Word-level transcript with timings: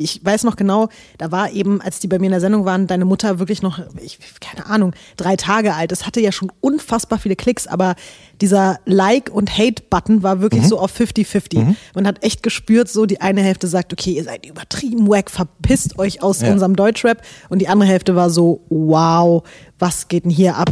Ich 0.00 0.24
weiß 0.24 0.44
noch 0.44 0.54
genau, 0.54 0.90
da 1.18 1.32
war 1.32 1.50
eben, 1.50 1.80
als 1.80 1.98
die 1.98 2.06
bei 2.06 2.20
mir 2.20 2.26
in 2.26 2.30
der 2.30 2.40
Sendung 2.40 2.64
waren, 2.64 2.86
deine 2.86 3.04
Mutter 3.04 3.40
wirklich 3.40 3.62
noch, 3.62 3.80
ich, 4.00 4.20
keine 4.40 4.66
Ahnung, 4.66 4.94
drei 5.16 5.34
Tage 5.34 5.74
alt. 5.74 5.90
Es 5.90 6.06
hatte 6.06 6.20
ja 6.20 6.30
schon 6.30 6.52
unfassbar 6.60 7.18
viele 7.18 7.34
Klicks, 7.34 7.66
aber 7.66 7.96
dieser 8.40 8.78
Like- 8.84 9.28
und 9.28 9.58
Hate-Button 9.58 10.22
war 10.22 10.40
wirklich 10.40 10.62
mhm. 10.62 10.68
so 10.68 10.78
auf 10.78 10.96
50-50. 10.96 11.58
Mhm. 11.58 11.76
Man 11.96 12.06
hat 12.06 12.22
echt 12.22 12.44
gespürt, 12.44 12.88
so 12.88 13.06
die 13.06 13.20
eine 13.20 13.42
Hälfte 13.42 13.66
sagt, 13.66 13.92
okay, 13.92 14.12
ihr 14.12 14.22
seid 14.22 14.46
übertrieben 14.46 15.08
wack, 15.08 15.32
verpisst 15.32 15.98
euch 15.98 16.22
aus 16.22 16.42
ja. 16.42 16.52
unserem 16.52 16.76
Deutschrap. 16.76 17.20
Und 17.48 17.58
die 17.58 17.66
andere 17.66 17.88
Hälfte 17.88 18.14
war 18.14 18.30
so, 18.30 18.60
wow, 18.68 19.42
was 19.80 20.06
geht 20.06 20.22
denn 20.22 20.30
hier 20.30 20.54
ab? 20.54 20.70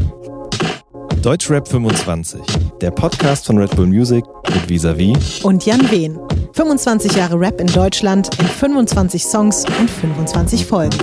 Deutschrap 1.26 1.66
25, 1.66 2.40
der 2.80 2.92
Podcast 2.92 3.46
von 3.46 3.58
Red 3.58 3.74
Bull 3.74 3.88
Music 3.88 4.24
mit 4.54 4.68
Visavi 4.68 5.12
und 5.42 5.66
Jan 5.66 5.90
Wehn. 5.90 6.16
25 6.52 7.16
Jahre 7.16 7.40
Rap 7.40 7.60
in 7.60 7.66
Deutschland 7.66 8.30
in 8.38 8.46
25 8.46 9.24
Songs 9.24 9.64
und 9.80 9.90
25 9.90 10.64
Folgen. 10.64 10.96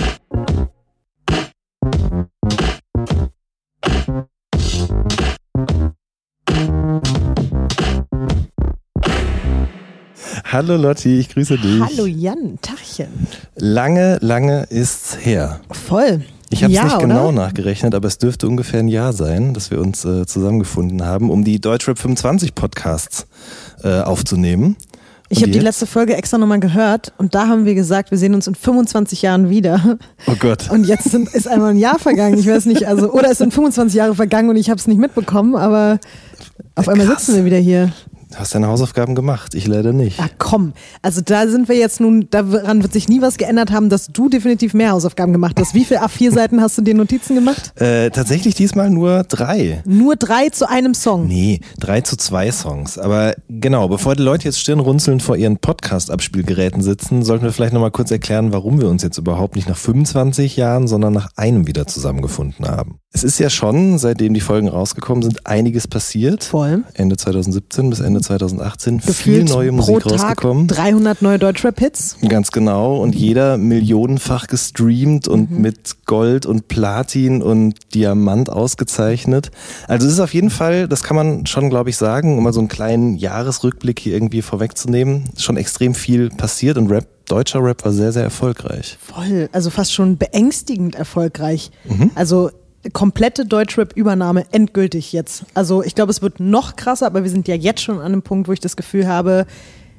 Hallo 10.50 10.76
Lotti, 10.78 11.18
ich 11.18 11.28
grüße 11.28 11.58
dich. 11.58 11.82
Hallo 11.82 12.06
Jan, 12.06 12.58
Tachchen. 12.62 13.26
Lange, 13.56 14.16
lange 14.22 14.62
ist's 14.70 15.18
her. 15.20 15.60
Voll. 15.70 16.24
Ich 16.54 16.62
habe 16.62 16.72
es 16.72 16.76
ja, 16.76 16.84
nicht 16.84 17.00
genau 17.00 17.32
nachgerechnet, 17.32 17.96
aber 17.96 18.06
es 18.06 18.18
dürfte 18.18 18.46
ungefähr 18.46 18.78
ein 18.78 18.86
Jahr 18.86 19.12
sein, 19.12 19.54
dass 19.54 19.72
wir 19.72 19.80
uns 19.80 20.04
äh, 20.04 20.24
zusammengefunden 20.24 21.04
haben, 21.04 21.28
um 21.28 21.42
die 21.42 21.60
Deutschrap 21.60 21.98
25 21.98 22.54
Podcasts 22.54 23.26
äh, 23.82 24.00
aufzunehmen. 24.00 24.76
Ich 25.30 25.42
habe 25.42 25.50
die 25.50 25.58
letzte 25.58 25.86
Folge 25.86 26.14
extra 26.14 26.38
nochmal 26.38 26.60
gehört 26.60 27.12
und 27.18 27.34
da 27.34 27.48
haben 27.48 27.64
wir 27.64 27.74
gesagt, 27.74 28.12
wir 28.12 28.18
sehen 28.18 28.34
uns 28.34 28.46
in 28.46 28.54
25 28.54 29.22
Jahren 29.22 29.50
wieder. 29.50 29.98
Oh 30.28 30.36
Gott. 30.38 30.70
Und 30.70 30.84
jetzt 30.84 31.10
sind, 31.10 31.28
ist 31.34 31.48
einmal 31.48 31.70
ein 31.70 31.76
Jahr 31.76 31.98
vergangen. 31.98 32.38
Ich 32.38 32.46
weiß 32.46 32.66
nicht, 32.66 32.86
also, 32.86 33.10
oder 33.10 33.32
es 33.32 33.38
sind 33.38 33.52
25 33.52 33.96
Jahre 33.96 34.14
vergangen 34.14 34.48
und 34.48 34.56
ich 34.56 34.70
habe 34.70 34.78
es 34.78 34.86
nicht 34.86 34.98
mitbekommen, 34.98 35.56
aber 35.56 35.98
auf 36.76 36.88
einmal 36.88 37.06
Krass. 37.06 37.26
sitzen 37.26 37.38
wir 37.38 37.44
wieder 37.46 37.58
hier. 37.58 37.92
Du 38.34 38.40
hast 38.40 38.52
deine 38.52 38.66
Hausaufgaben 38.66 39.14
gemacht, 39.14 39.54
ich 39.54 39.68
leider 39.68 39.92
nicht. 39.92 40.18
Ah, 40.18 40.28
komm. 40.38 40.72
Also 41.02 41.20
da 41.20 41.46
sind 41.46 41.68
wir 41.68 41.76
jetzt 41.76 42.00
nun, 42.00 42.26
daran 42.30 42.82
wird 42.82 42.92
sich 42.92 43.08
nie 43.08 43.20
was 43.22 43.36
geändert 43.36 43.70
haben, 43.70 43.88
dass 43.88 44.08
du 44.08 44.28
definitiv 44.28 44.74
mehr 44.74 44.90
Hausaufgaben 44.90 45.32
gemacht 45.32 45.60
hast. 45.60 45.72
Wie 45.72 45.84
viele 45.84 46.02
A4-Seiten 46.02 46.60
hast 46.60 46.76
du 46.76 46.82
dir 46.82 46.96
Notizen 46.96 47.36
gemacht? 47.36 47.80
Äh, 47.80 48.10
tatsächlich 48.10 48.56
diesmal 48.56 48.90
nur 48.90 49.22
drei. 49.22 49.82
Nur 49.84 50.16
drei 50.16 50.48
zu 50.48 50.68
einem 50.68 50.94
Song? 50.94 51.28
Nee, 51.28 51.60
drei 51.78 52.00
zu 52.00 52.16
zwei 52.16 52.50
Songs. 52.50 52.98
Aber 52.98 53.36
genau, 53.48 53.86
bevor 53.86 54.16
die 54.16 54.24
Leute 54.24 54.46
jetzt 54.46 54.58
stirnrunzelnd 54.58 55.22
vor 55.22 55.36
ihren 55.36 55.58
Podcast-Abspielgeräten 55.58 56.82
sitzen, 56.82 57.22
sollten 57.22 57.44
wir 57.44 57.52
vielleicht 57.52 57.72
nochmal 57.72 57.92
kurz 57.92 58.10
erklären, 58.10 58.52
warum 58.52 58.80
wir 58.80 58.88
uns 58.88 59.04
jetzt 59.04 59.18
überhaupt 59.18 59.54
nicht 59.54 59.68
nach 59.68 59.78
25 59.78 60.56
Jahren, 60.56 60.88
sondern 60.88 61.12
nach 61.12 61.28
einem 61.36 61.68
wieder 61.68 61.86
zusammengefunden 61.86 62.66
haben. 62.66 62.98
Es 63.16 63.22
ist 63.22 63.38
ja 63.38 63.48
schon, 63.48 63.96
seitdem 63.96 64.34
die 64.34 64.40
Folgen 64.40 64.66
rausgekommen 64.66 65.22
sind, 65.22 65.46
einiges 65.46 65.86
passiert. 65.86 66.42
Voll. 66.42 66.82
Ende 66.94 67.16
2017 67.16 67.88
bis 67.88 68.00
Ende 68.00 68.20
2018 68.20 68.98
Gefühlt 68.98 69.16
viel 69.16 69.44
neue 69.44 69.70
Musik 69.70 70.00
pro 70.00 70.10
Tag 70.10 70.20
rausgekommen. 70.20 70.66
300 70.66 71.22
neue 71.22 71.38
Deutschrap-Hits. 71.38 72.16
Ganz 72.28 72.50
genau. 72.50 72.96
Und 72.96 73.14
jeder 73.14 73.56
millionenfach 73.56 74.48
gestreamt 74.48 75.28
und 75.28 75.52
mhm. 75.52 75.60
mit 75.60 76.04
Gold 76.06 76.44
und 76.44 76.66
Platin 76.66 77.40
und 77.40 77.76
Diamant 77.94 78.50
ausgezeichnet. 78.50 79.52
Also 79.86 80.08
es 80.08 80.14
ist 80.14 80.20
auf 80.20 80.34
jeden 80.34 80.50
Fall, 80.50 80.88
das 80.88 81.04
kann 81.04 81.14
man 81.16 81.46
schon, 81.46 81.70
glaube 81.70 81.90
ich, 81.90 81.96
sagen, 81.96 82.36
um 82.36 82.42
mal 82.42 82.52
so 82.52 82.58
einen 82.58 82.68
kleinen 82.68 83.14
Jahresrückblick 83.14 84.00
hier 84.00 84.14
irgendwie 84.14 84.42
vorwegzunehmen, 84.42 85.30
schon 85.38 85.56
extrem 85.56 85.94
viel 85.94 86.30
passiert 86.30 86.76
und 86.78 86.90
Rap 86.90 87.06
deutscher 87.26 87.64
Rap 87.64 87.84
war 87.84 87.92
sehr, 87.92 88.12
sehr 88.12 88.24
erfolgreich. 88.24 88.98
Voll, 89.00 89.48
also 89.52 89.70
fast 89.70 89.94
schon 89.94 90.18
beängstigend 90.18 90.94
erfolgreich. 90.94 91.70
Mhm. 91.84 92.10
Also 92.14 92.50
komplette 92.92 93.46
Deutschrap-Übernahme 93.46 94.46
endgültig 94.52 95.12
jetzt. 95.12 95.44
Also 95.54 95.82
ich 95.82 95.94
glaube, 95.94 96.10
es 96.10 96.22
wird 96.22 96.40
noch 96.40 96.76
krasser, 96.76 97.06
aber 97.06 97.22
wir 97.22 97.30
sind 97.30 97.48
ja 97.48 97.54
jetzt 97.54 97.82
schon 97.82 97.98
an 97.98 98.06
einem 98.06 98.22
Punkt, 98.22 98.48
wo 98.48 98.52
ich 98.52 98.60
das 98.60 98.76
Gefühl 98.76 99.06
habe, 99.06 99.46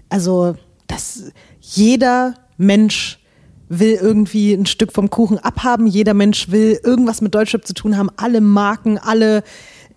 also 0.09 0.55
dass 0.87 1.31
jeder 1.59 2.35
Mensch 2.57 3.19
will 3.67 3.97
irgendwie 3.99 4.53
ein 4.53 4.67
Stück 4.67 4.93
vom 4.93 5.09
Kuchen 5.09 5.39
abhaben, 5.39 5.87
jeder 5.87 6.13
Mensch 6.13 6.51
will 6.51 6.79
irgendwas 6.83 7.21
mit 7.21 7.33
Deutschrap 7.33 7.65
zu 7.65 7.73
tun 7.73 7.97
haben, 7.97 8.09
alle 8.17 8.41
Marken, 8.41 8.99
alle 8.99 9.43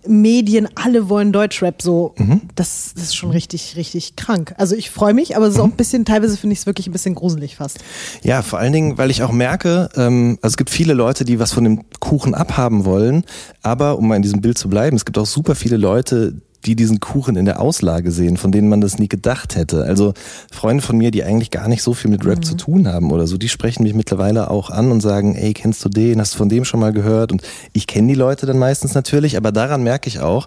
Medien, 0.09 0.69
alle 0.75 1.09
wollen 1.09 1.33
Deutschrap 1.33 1.81
so. 1.83 2.15
Mhm. 2.17 2.43
Das, 2.55 2.93
das, 2.95 3.05
ist 3.05 3.17
schon 3.17 3.31
richtig, 3.31 3.77
richtig 3.77 4.17
krank. 4.17 4.55
Also 4.59 4.75
ich 4.75 4.91
freue 4.91 5.15
mich, 5.15 5.37
aber 5.37 5.47
es 5.47 5.55
ist 5.55 5.61
auch 5.61 5.65
ein 5.65 5.73
bisschen, 5.73 6.05
teilweise 6.05 6.37
finde 6.37 6.55
ich 6.55 6.61
es 6.61 6.67
wirklich 6.67 6.89
ein 6.89 6.93
bisschen 6.93 7.15
gruselig 7.15 7.57
fast. 7.57 7.79
Ja, 8.23 8.43
vor 8.43 8.59
allen 8.59 8.73
Dingen, 8.73 8.99
weil 8.99 9.11
ich 9.11 9.23
auch 9.23 9.33
merke, 9.33 9.89
ähm, 9.97 10.39
also 10.43 10.53
es 10.53 10.57
gibt 10.57 10.71
viele 10.71 10.95
Leute, 10.95 11.25
die 11.25 11.39
was 11.39 11.53
von 11.53 11.65
dem 11.65 11.85
Kuchen 12.01 12.35
abhaben 12.35 12.85
wollen, 12.85 13.25
aber 13.63 13.99
um 13.99 14.09
mal 14.09 14.17
in 14.17 14.23
diesem 14.23 14.41
Bild 14.41 14.59
zu 14.59 14.69
bleiben, 14.69 14.97
es 14.97 15.05
gibt 15.05 15.19
auch 15.19 15.27
super 15.27 15.55
viele 15.55 15.77
Leute, 15.77 16.41
die 16.67 16.77
diesen 16.77 17.01
Kuchen 17.01 17.37
in 17.37 17.45
der 17.45 17.61
Auslage 17.61 18.11
sehen, 18.11 18.37
von 18.37 18.53
denen 18.53 18.69
man 18.69 18.81
das 18.81 18.99
nie 18.99 19.09
gedacht 19.09 19.57
hätte. 19.57 19.85
Also 19.85 20.15
Freunde 20.53 20.83
von 20.83 20.99
mir, 20.99 21.11
die 21.11 21.25
eigentlich 21.25 21.51
gar 21.51 21.69
nicht 21.69 21.83
so 21.83 21.95
viel 21.95 22.11
mit 22.11 22.27
Rap 22.27 22.39
mhm. 22.39 22.43
zu 22.43 22.57
tun 22.57 22.89
haben 22.89 23.13
oder 23.13 23.27
so, 23.27 23.39
die 23.39 23.49
sprechen 23.49 23.85
mich 23.85 23.95
mittlerweile 23.95 24.51
auch 24.51 24.71
an 24.71 24.91
und 24.91 25.01
sagen, 25.01 25.35
ey, 25.35 25.55
kennst 25.55 25.85
du 25.85 25.89
den? 25.89 26.21
Hast 26.21 26.35
du 26.35 26.39
von 26.39 26.49
dem 26.49 26.65
schon 26.65 26.81
mal 26.81 26.93
gehört? 26.93 27.33
Und 27.33 27.43
ich 27.73 27.87
kenne 27.87 28.09
die 28.09 28.19
Leute 28.19 28.47
dann 28.47 28.59
meistens 28.59 28.95
natürlich, 28.95 29.37
aber 29.37 29.53
daran 29.53 29.83
merke 29.83 30.09
ich 30.09 30.21
auch, 30.21 30.47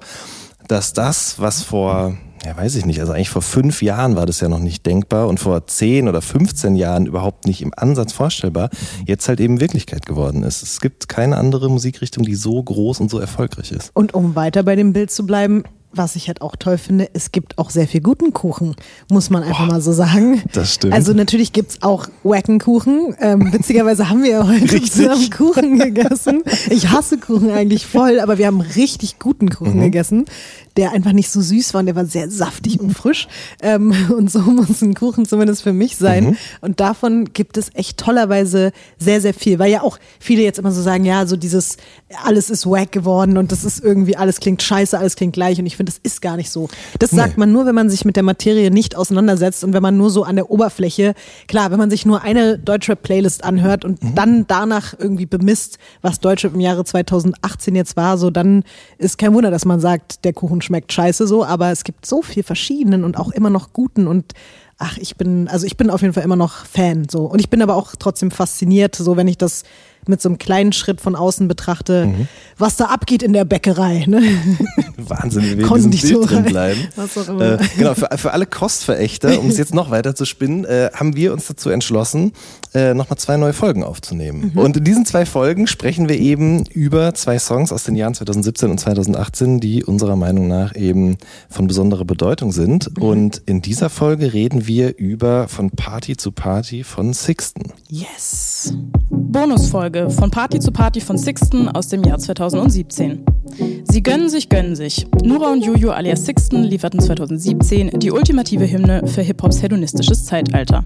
dass 0.67 0.93
das, 0.93 1.39
was 1.39 1.63
vor, 1.63 2.15
ja 2.45 2.55
weiß 2.55 2.75
ich 2.75 2.85
nicht, 2.85 2.99
also 2.99 3.13
eigentlich 3.13 3.29
vor 3.29 3.41
fünf 3.41 3.81
Jahren 3.81 4.15
war 4.15 4.25
das 4.25 4.41
ja 4.41 4.49
noch 4.49 4.59
nicht 4.59 4.85
denkbar 4.85 5.27
und 5.27 5.39
vor 5.39 5.67
zehn 5.67 6.07
oder 6.07 6.21
15 6.21 6.75
Jahren 6.75 7.05
überhaupt 7.05 7.45
nicht 7.45 7.61
im 7.61 7.73
Ansatz 7.75 8.13
vorstellbar, 8.13 8.69
jetzt 9.05 9.27
halt 9.27 9.39
eben 9.39 9.59
Wirklichkeit 9.59 10.05
geworden 10.05 10.43
ist. 10.43 10.61
Es 10.61 10.81
gibt 10.81 11.09
keine 11.09 11.37
andere 11.37 11.69
Musikrichtung, 11.69 12.23
die 12.23 12.35
so 12.35 12.61
groß 12.61 12.99
und 12.99 13.09
so 13.09 13.19
erfolgreich 13.19 13.71
ist. 13.71 13.91
Und 13.93 14.13
um 14.13 14.35
weiter 14.35 14.63
bei 14.63 14.75
dem 14.75 14.93
Bild 14.93 15.11
zu 15.11 15.25
bleiben, 15.25 15.63
was 15.93 16.15
ich 16.15 16.27
halt 16.27 16.41
auch 16.41 16.55
toll 16.55 16.77
finde, 16.77 17.09
es 17.13 17.31
gibt 17.31 17.57
auch 17.57 17.69
sehr 17.69 17.87
viel 17.87 18.01
guten 18.01 18.33
Kuchen, 18.33 18.75
muss 19.09 19.29
man 19.29 19.43
einfach 19.43 19.67
Boah, 19.67 19.73
mal 19.73 19.81
so 19.81 19.91
sagen. 19.91 20.41
Das 20.53 20.73
stimmt. 20.73 20.93
Also 20.93 21.13
natürlich 21.13 21.53
gibt 21.53 21.71
es 21.71 21.81
auch 21.81 22.07
Wackenkuchen. 22.23 23.15
Ähm, 23.19 23.53
witzigerweise 23.53 24.09
haben 24.09 24.23
wir 24.23 24.31
ja 24.31 24.47
heute 24.47 24.61
richtig. 24.63 24.91
zusammen 24.91 25.29
Kuchen 25.29 25.79
gegessen. 25.79 26.43
Ich 26.69 26.89
hasse 26.89 27.17
Kuchen 27.17 27.51
eigentlich 27.51 27.85
voll, 27.85 28.19
aber 28.19 28.37
wir 28.37 28.47
haben 28.47 28.61
richtig 28.61 29.19
guten 29.19 29.49
Kuchen 29.49 29.77
mhm. 29.77 29.83
gegessen 29.83 30.25
der 30.77 30.91
einfach 30.91 31.11
nicht 31.11 31.29
so 31.29 31.41
süß 31.41 31.73
war 31.73 31.79
und 31.79 31.85
der 31.85 31.95
war 31.95 32.05
sehr 32.05 32.29
saftig 32.29 32.79
und 32.79 32.93
frisch. 32.93 33.27
Ähm, 33.61 33.93
und 34.15 34.31
so 34.31 34.39
muss 34.39 34.81
ein 34.81 34.93
Kuchen 34.93 35.25
zumindest 35.25 35.63
für 35.63 35.73
mich 35.73 35.97
sein. 35.97 36.25
Mhm. 36.25 36.37
Und 36.61 36.79
davon 36.79 37.33
gibt 37.33 37.57
es 37.57 37.71
echt 37.73 37.97
tollerweise 37.97 38.71
sehr, 38.97 39.21
sehr 39.21 39.33
viel. 39.33 39.59
Weil 39.59 39.71
ja 39.71 39.81
auch 39.81 39.97
viele 40.19 40.41
jetzt 40.41 40.59
immer 40.59 40.71
so 40.71 40.81
sagen, 40.81 41.05
ja, 41.05 41.25
so 41.25 41.35
dieses, 41.35 41.77
alles 42.23 42.49
ist 42.49 42.65
wack 42.65 42.91
geworden 42.91 43.37
und 43.37 43.51
das 43.51 43.63
ist 43.63 43.83
irgendwie, 43.83 44.15
alles 44.15 44.39
klingt 44.39 44.61
scheiße, 44.61 44.97
alles 44.97 45.15
klingt 45.15 45.33
gleich. 45.33 45.59
Und 45.59 45.65
ich 45.65 45.77
finde, 45.77 45.91
das 45.91 45.99
ist 46.03 46.21
gar 46.21 46.37
nicht 46.37 46.49
so. 46.49 46.69
Das 46.99 47.11
sagt 47.11 47.37
man 47.37 47.51
nur, 47.51 47.65
wenn 47.65 47.75
man 47.75 47.89
sich 47.89 48.05
mit 48.05 48.15
der 48.15 48.23
Materie 48.23 48.71
nicht 48.71 48.95
auseinandersetzt 48.95 49.63
und 49.63 49.73
wenn 49.73 49.83
man 49.83 49.97
nur 49.97 50.09
so 50.09 50.23
an 50.23 50.35
der 50.35 50.49
Oberfläche, 50.49 51.13
klar, 51.47 51.71
wenn 51.71 51.77
man 51.77 51.89
sich 51.89 52.05
nur 52.05 52.21
eine 52.21 52.57
Deutschrap-Playlist 52.57 53.43
anhört 53.43 53.85
und 53.85 54.03
mhm. 54.03 54.15
dann 54.15 54.47
danach 54.47 54.93
irgendwie 54.97 55.25
bemisst, 55.25 55.77
was 56.01 56.19
Deutschrap 56.19 56.53
im 56.53 56.59
Jahre 56.59 56.83
2018 56.83 57.75
jetzt 57.75 57.97
war, 57.97 58.17
so 58.17 58.29
dann 58.29 58.63
ist 58.97 59.17
kein 59.17 59.33
Wunder, 59.33 59.51
dass 59.51 59.65
man 59.65 59.79
sagt, 59.79 60.23
der 60.25 60.33
Kuchen 60.33 60.60
schmeckt 60.61 60.91
scheiße 60.93 61.27
so, 61.27 61.43
aber 61.43 61.71
es 61.71 61.83
gibt 61.83 62.05
so 62.05 62.21
viel 62.21 62.43
verschiedenen 62.43 63.03
und 63.03 63.17
auch 63.17 63.31
immer 63.31 63.49
noch 63.49 63.73
guten 63.73 64.07
und 64.07 64.33
ach, 64.77 64.97
ich 64.97 65.15
bin, 65.15 65.47
also 65.47 65.65
ich 65.65 65.77
bin 65.77 65.89
auf 65.89 66.01
jeden 66.01 66.13
Fall 66.13 66.23
immer 66.23 66.35
noch 66.35 66.65
Fan 66.65 67.07
so. 67.09 67.25
Und 67.25 67.39
ich 67.39 67.49
bin 67.49 67.61
aber 67.61 67.75
auch 67.75 67.95
trotzdem 67.97 68.31
fasziniert, 68.31 68.95
so 68.95 69.15
wenn 69.15 69.27
ich 69.27 69.37
das 69.37 69.63
mit 70.07 70.21
so 70.21 70.29
einem 70.29 70.37
kleinen 70.37 70.73
Schritt 70.73 71.01
von 71.01 71.15
außen 71.15 71.47
betrachte, 71.47 72.07
mhm. 72.07 72.27
was 72.57 72.75
da 72.75 72.85
abgeht 72.85 73.23
in 73.23 73.33
der 73.33 73.45
Bäckerei. 73.45 74.05
Ne? 74.07 74.21
Wahnsinn, 74.97 75.43
wie 75.43 75.57
wir 75.57 75.75
in 75.75 75.91
diesem 75.91 76.19
Bild 76.19 76.29
drin 76.29 76.43
bleiben. 76.45 76.81
Äh, 77.41 77.57
genau, 77.77 77.93
für, 77.93 78.09
für 78.15 78.31
alle 78.31 78.45
Kostverächter, 78.45 79.39
um 79.39 79.49
es 79.49 79.57
jetzt 79.57 79.73
noch 79.73 79.89
weiter 79.91 80.15
zu 80.15 80.25
spinnen, 80.25 80.65
äh, 80.65 80.89
haben 80.93 81.15
wir 81.15 81.33
uns 81.33 81.47
dazu 81.47 81.69
entschlossen, 81.69 82.33
äh, 82.73 82.93
nochmal 82.93 83.17
zwei 83.17 83.37
neue 83.37 83.53
Folgen 83.53 83.83
aufzunehmen. 83.83 84.51
Mhm. 84.53 84.59
Und 84.59 84.77
in 84.77 84.83
diesen 84.83 85.05
zwei 85.05 85.25
Folgen 85.25 85.67
sprechen 85.67 86.09
wir 86.09 86.17
eben 86.17 86.65
über 86.65 87.13
zwei 87.13 87.37
Songs 87.39 87.71
aus 87.71 87.83
den 87.83 87.95
Jahren 87.95 88.13
2017 88.13 88.71
und 88.71 88.79
2018, 88.79 89.59
die 89.59 89.83
unserer 89.83 90.15
Meinung 90.15 90.47
nach 90.47 90.75
eben 90.75 91.17
von 91.49 91.67
besonderer 91.67 92.05
Bedeutung 92.05 92.51
sind. 92.51 92.97
Mhm. 92.97 93.03
Und 93.03 93.41
in 93.45 93.61
dieser 93.61 93.89
Folge 93.89 94.33
reden 94.33 94.67
wir 94.67 94.97
über 94.97 95.47
Von 95.47 95.71
Party 95.71 96.17
zu 96.17 96.31
Party 96.31 96.83
von 96.83 97.13
Sixten. 97.13 97.73
Yes. 97.89 98.73
Bonusfolge 99.09 99.90
von 100.09 100.31
Party 100.31 100.59
zu 100.59 100.71
Party 100.71 101.01
von 101.01 101.17
Sixten 101.17 101.67
aus 101.67 101.89
dem 101.89 102.03
Jahr 102.03 102.17
2017. 102.17 103.25
Sie 103.83 104.01
gönnen 104.01 104.29
sich, 104.29 104.47
gönnen 104.47 104.75
sich. 104.75 105.05
Nura 105.23 105.51
und 105.51 105.65
Juju 105.65 105.89
alias 105.89 106.25
Sixten 106.25 106.63
lieferten 106.63 106.99
2017 106.99 107.99
die 107.99 108.11
ultimative 108.11 108.69
Hymne 108.69 109.05
für 109.07 109.21
Hip-Hops 109.21 109.61
hedonistisches 109.61 110.25
Zeitalter. 110.25 110.85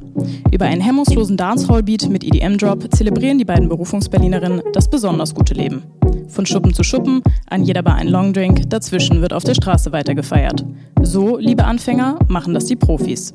Über 0.51 0.65
einen 0.65 0.81
hemmungslosen 0.81 1.37
Dancehall-Beat 1.37 2.09
mit 2.09 2.23
EDM-Drop 2.23 2.93
zelebrieren 2.95 3.37
die 3.37 3.45
beiden 3.45 3.69
Berufungsberlinerinnen 3.69 4.61
das 4.73 4.89
besonders 4.89 5.35
gute 5.35 5.53
Leben. 5.53 5.83
Von 6.27 6.45
Schuppen 6.45 6.73
zu 6.73 6.83
Schuppen, 6.83 7.21
an 7.47 7.63
jeder 7.63 7.83
Bar 7.83 7.95
ein 7.95 8.07
Longdrink, 8.07 8.69
dazwischen 8.69 9.21
wird 9.21 9.33
auf 9.33 9.43
der 9.43 9.53
Straße 9.53 9.91
weiter 9.91 10.15
gefeiert. 10.15 10.65
So, 11.01 11.37
liebe 11.37 11.65
Anfänger, 11.65 12.17
machen 12.27 12.55
das 12.55 12.65
die 12.65 12.75
Profis. 12.75 13.33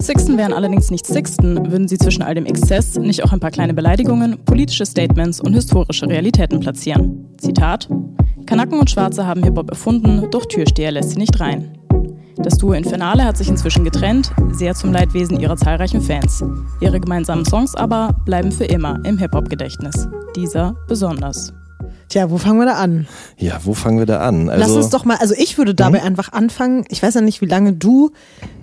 Sixten 0.00 0.36
wären 0.36 0.52
allerdings 0.52 0.90
nicht 0.90 1.06
Sixten, 1.06 1.70
würden 1.70 1.86
sie 1.86 1.96
zwischen 1.96 2.22
all 2.22 2.34
dem 2.34 2.44
Exzess 2.44 2.98
nicht 2.98 3.22
auch 3.22 3.32
ein 3.32 3.38
paar 3.38 3.52
kleine 3.52 3.72
Beleidigungen, 3.72 4.38
politische 4.44 4.84
Statements 4.84 5.03
und 5.12 5.54
historische 5.54 6.08
Realitäten 6.08 6.60
platzieren. 6.60 7.26
Zitat: 7.38 7.88
Kanaken 8.46 8.78
und 8.78 8.90
Schwarze 8.90 9.26
haben 9.26 9.42
Hip-Hop 9.42 9.70
erfunden, 9.70 10.28
doch 10.30 10.46
Türsteher 10.46 10.92
lässt 10.92 11.10
sie 11.10 11.18
nicht 11.18 11.38
rein. 11.40 11.78
Das 12.36 12.58
Duo 12.58 12.72
Infernale 12.72 13.24
hat 13.24 13.36
sich 13.36 13.48
inzwischen 13.48 13.84
getrennt, 13.84 14.32
sehr 14.52 14.74
zum 14.74 14.92
Leidwesen 14.92 15.38
ihrer 15.38 15.56
zahlreichen 15.56 16.00
Fans. 16.00 16.44
Ihre 16.80 17.00
gemeinsamen 17.00 17.44
Songs 17.44 17.74
aber 17.74 18.16
bleiben 18.24 18.50
für 18.50 18.64
immer 18.64 19.00
im 19.04 19.18
Hip-Hop-Gedächtnis. 19.18 20.08
Dieser 20.34 20.76
besonders. 20.88 21.52
Tja, 22.08 22.30
wo 22.30 22.38
fangen 22.38 22.58
wir 22.58 22.66
da 22.66 22.74
an? 22.74 23.06
Ja, 23.38 23.60
wo 23.64 23.72
fangen 23.74 23.98
wir 23.98 24.06
da 24.06 24.20
an? 24.20 24.48
Also, 24.48 24.60
Lass 24.60 24.76
uns 24.76 24.90
doch 24.90 25.04
mal, 25.04 25.16
also 25.16 25.34
ich 25.36 25.58
würde 25.58 25.74
dabei 25.74 26.00
mhm. 26.00 26.06
einfach 26.06 26.32
anfangen. 26.32 26.84
Ich 26.88 27.02
weiß 27.02 27.14
ja 27.14 27.20
nicht, 27.20 27.40
wie 27.40 27.46
lange 27.46 27.72
du 27.72 28.10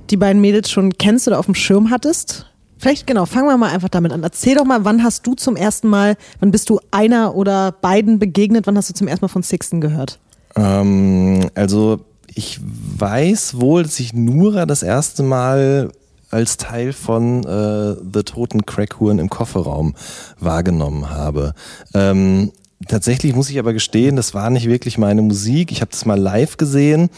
die 0.09 0.17
beiden 0.17 0.41
Mädels 0.41 0.69
schon 0.69 0.93
kennst 0.93 1.27
oder 1.27 1.39
auf 1.39 1.45
dem 1.45 1.55
Schirm 1.55 1.89
hattest. 1.89 2.50
Vielleicht 2.81 3.05
genau, 3.05 3.27
fangen 3.27 3.45
wir 3.45 3.57
mal 3.57 3.69
einfach 3.69 3.89
damit 3.89 4.11
an. 4.11 4.23
Erzähl 4.23 4.55
doch 4.55 4.65
mal, 4.65 4.83
wann 4.83 5.03
hast 5.03 5.27
du 5.27 5.35
zum 5.35 5.55
ersten 5.55 5.87
Mal, 5.87 6.17
wann 6.39 6.49
bist 6.49 6.67
du 6.67 6.79
einer 6.89 7.35
oder 7.35 7.71
beiden 7.71 8.17
begegnet, 8.17 8.65
wann 8.65 8.75
hast 8.75 8.89
du 8.89 8.95
zum 8.95 9.07
ersten 9.07 9.23
Mal 9.23 9.29
von 9.29 9.43
Sixten 9.43 9.81
gehört? 9.81 10.17
Ähm, 10.55 11.47
also 11.53 11.99
ich 12.33 12.59
weiß 12.63 13.61
wohl, 13.61 13.83
dass 13.83 13.99
ich 13.99 14.15
Nura 14.15 14.65
das 14.65 14.81
erste 14.81 15.21
Mal 15.21 15.91
als 16.31 16.57
Teil 16.57 16.91
von 16.91 17.43
äh, 17.43 17.97
The 18.13 18.23
Toten 18.23 18.65
Crackhuren 18.65 19.19
im 19.19 19.29
Kofferraum 19.29 19.93
wahrgenommen 20.39 21.11
habe. 21.11 21.53
Ähm, 21.93 22.51
Tatsächlich 22.87 23.35
muss 23.35 23.49
ich 23.49 23.59
aber 23.59 23.73
gestehen, 23.73 24.15
das 24.15 24.33
war 24.33 24.49
nicht 24.49 24.67
wirklich 24.67 24.97
meine 24.97 25.21
Musik. 25.21 25.71
Ich 25.71 25.81
habe 25.81 25.91
das 25.91 26.05
mal 26.05 26.19
live 26.19 26.57
gesehen. 26.57 27.09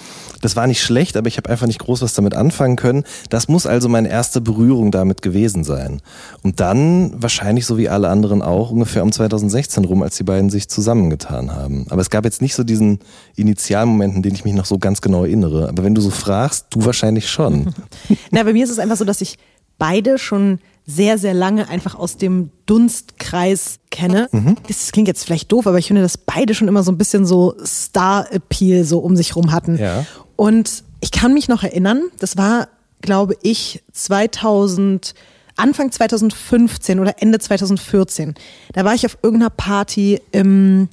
Das 0.42 0.56
war 0.56 0.68
nicht 0.68 0.82
schlecht, 0.82 1.16
aber 1.16 1.28
ich 1.28 1.38
habe 1.38 1.50
einfach 1.50 1.68
nicht 1.68 1.80
groß 1.80 2.02
was 2.02 2.14
damit 2.14 2.34
anfangen 2.34 2.76
können. 2.76 3.04
Das 3.30 3.48
muss 3.48 3.66
also 3.66 3.88
meine 3.88 4.10
erste 4.10 4.42
Berührung 4.42 4.92
damit 4.92 5.22
gewesen 5.22 5.64
sein. 5.64 6.02
Und 6.42 6.60
dann 6.60 7.14
wahrscheinlich 7.22 7.66
so 7.66 7.78
wie 7.78 7.88
alle 7.88 8.10
anderen 8.10 8.42
auch 8.42 8.72
ungefähr 8.72 9.04
um 9.04 9.12
2016 9.12 9.86
rum, 9.86 10.04
als 10.04 10.18
die 10.18 10.24
beiden 10.24 10.50
sich 10.50 10.68
zusammengetan 10.68 11.56
haben. 11.56 11.86
Aber 11.90 12.02
es 12.02 12.10
gab 12.10 12.26
jetzt 12.26 12.42
nicht 12.42 12.56
so 12.56 12.64
diesen 12.64 13.00
Initialmoment, 13.36 14.16
in 14.16 14.22
den 14.22 14.36
ich 14.36 14.44
mich 14.44 14.54
noch 14.54 14.66
so 14.66 14.78
ganz 14.80 15.00
genau 15.02 15.24
erinnere. 15.24 15.70
Aber 15.70 15.84
wenn 15.84 15.96
du 15.96 16.02
so 16.02 16.10
fragst, 16.10 16.68
du 16.72 16.84
wahrscheinlich 16.86 17.30
schon. 17.30 17.74
Na, 18.32 18.44
bei 18.44 18.52
mir 18.52 18.66
ist 18.66 18.72
es 18.72 18.80
einfach 18.80 18.98
so, 18.98 19.06
dass 19.06 19.22
ich 19.22 19.38
beide 19.78 20.18
schon 20.18 20.60
sehr, 20.86 21.18
sehr 21.18 21.34
lange 21.34 21.70
einfach 21.70 21.96
aus 21.96 22.18
dem 22.18 22.50
Dunstkreis 22.66 23.80
kenne. 23.90 24.28
Mhm. 24.32 24.58
Das 24.68 24.92
klingt 24.92 25.08
jetzt 25.08 25.24
vielleicht 25.24 25.52
doof, 25.52 25.66
aber 25.68 25.80
ich 25.80 25.88
finde, 25.88 26.02
dass 26.02 26.18
beide 26.18 26.54
schon 26.54 26.68
immer 26.68 26.84
so 26.84 26.92
ein 26.92 26.98
bisschen 26.98 27.26
so 27.26 27.56
Star-Appeal 27.64 28.84
so 28.84 29.00
um 29.00 29.16
sich 29.16 29.36
rum 29.36 29.52
hatten. 29.52 29.78
Ja. 29.78 30.06
Und 30.36 30.84
ich 31.00 31.12
kann 31.12 31.34
mich 31.34 31.48
noch 31.48 31.64
erinnern, 31.64 32.04
das 32.20 32.38
war, 32.38 32.68
glaube 33.02 33.38
ich, 33.42 33.84
2000, 33.94 35.14
Anfang 35.56 35.92
2015 35.92 37.00
oder 37.00 37.22
Ende 37.22 37.40
2014. 37.40 38.34
Da 38.74 38.84
war 38.84 38.94
ich 38.94 39.06
auf 39.06 39.18
irgendeiner 39.22 39.52
Party 39.52 40.20
im 40.32 40.90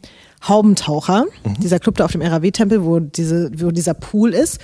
Haubentaucher, 0.46 1.26
mhm. 1.44 1.60
dieser 1.60 1.78
Club 1.78 1.96
da 1.96 2.04
auf 2.04 2.12
dem 2.12 2.22
RAW-Tempel, 2.22 2.84
wo, 2.84 3.00
diese, 3.00 3.50
wo 3.56 3.70
dieser 3.70 3.94
Pool 3.94 4.34
ist. 4.34 4.58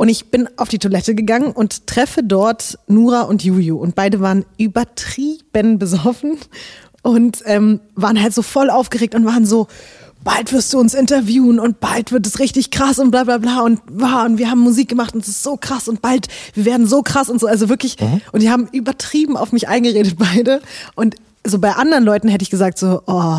Und 0.00 0.08
ich 0.08 0.30
bin 0.30 0.48
auf 0.56 0.70
die 0.70 0.78
Toilette 0.78 1.14
gegangen 1.14 1.52
und 1.52 1.86
treffe 1.86 2.22
dort 2.22 2.78
Nura 2.86 3.20
und 3.20 3.44
Juju. 3.44 3.76
Und 3.76 3.94
beide 3.94 4.20
waren 4.20 4.46
übertrieben 4.56 5.78
besoffen 5.78 6.38
und 7.02 7.42
ähm, 7.44 7.80
waren 7.96 8.18
halt 8.18 8.32
so 8.32 8.40
voll 8.40 8.70
aufgeregt 8.70 9.14
und 9.14 9.26
waren 9.26 9.44
so, 9.44 9.66
bald 10.24 10.54
wirst 10.54 10.72
du 10.72 10.78
uns 10.78 10.94
interviewen 10.94 11.60
und 11.60 11.80
bald 11.80 12.12
wird 12.12 12.26
es 12.26 12.38
richtig 12.38 12.70
krass 12.70 12.98
und 12.98 13.10
bla 13.10 13.24
bla 13.24 13.36
bla 13.36 13.60
und, 13.60 13.82
wow, 13.92 14.24
und 14.24 14.38
wir 14.38 14.50
haben 14.50 14.60
Musik 14.60 14.88
gemacht 14.88 15.14
und 15.14 15.20
es 15.20 15.28
ist 15.28 15.42
so 15.42 15.58
krass 15.58 15.86
und 15.86 16.00
bald, 16.00 16.28
wir 16.54 16.64
werden 16.64 16.86
so 16.86 17.02
krass 17.02 17.28
und 17.28 17.38
so, 17.38 17.46
also 17.46 17.68
wirklich, 17.68 18.00
mhm. 18.00 18.22
und 18.32 18.40
die 18.40 18.48
haben 18.48 18.68
übertrieben 18.72 19.36
auf 19.36 19.52
mich 19.52 19.68
eingeredet 19.68 20.16
beide 20.18 20.62
und 20.94 21.16
so 21.50 21.58
bei 21.58 21.72
anderen 21.72 22.04
Leuten 22.04 22.28
hätte 22.28 22.42
ich 22.42 22.50
gesagt 22.50 22.78
so, 22.78 23.02
oh, 23.06 23.34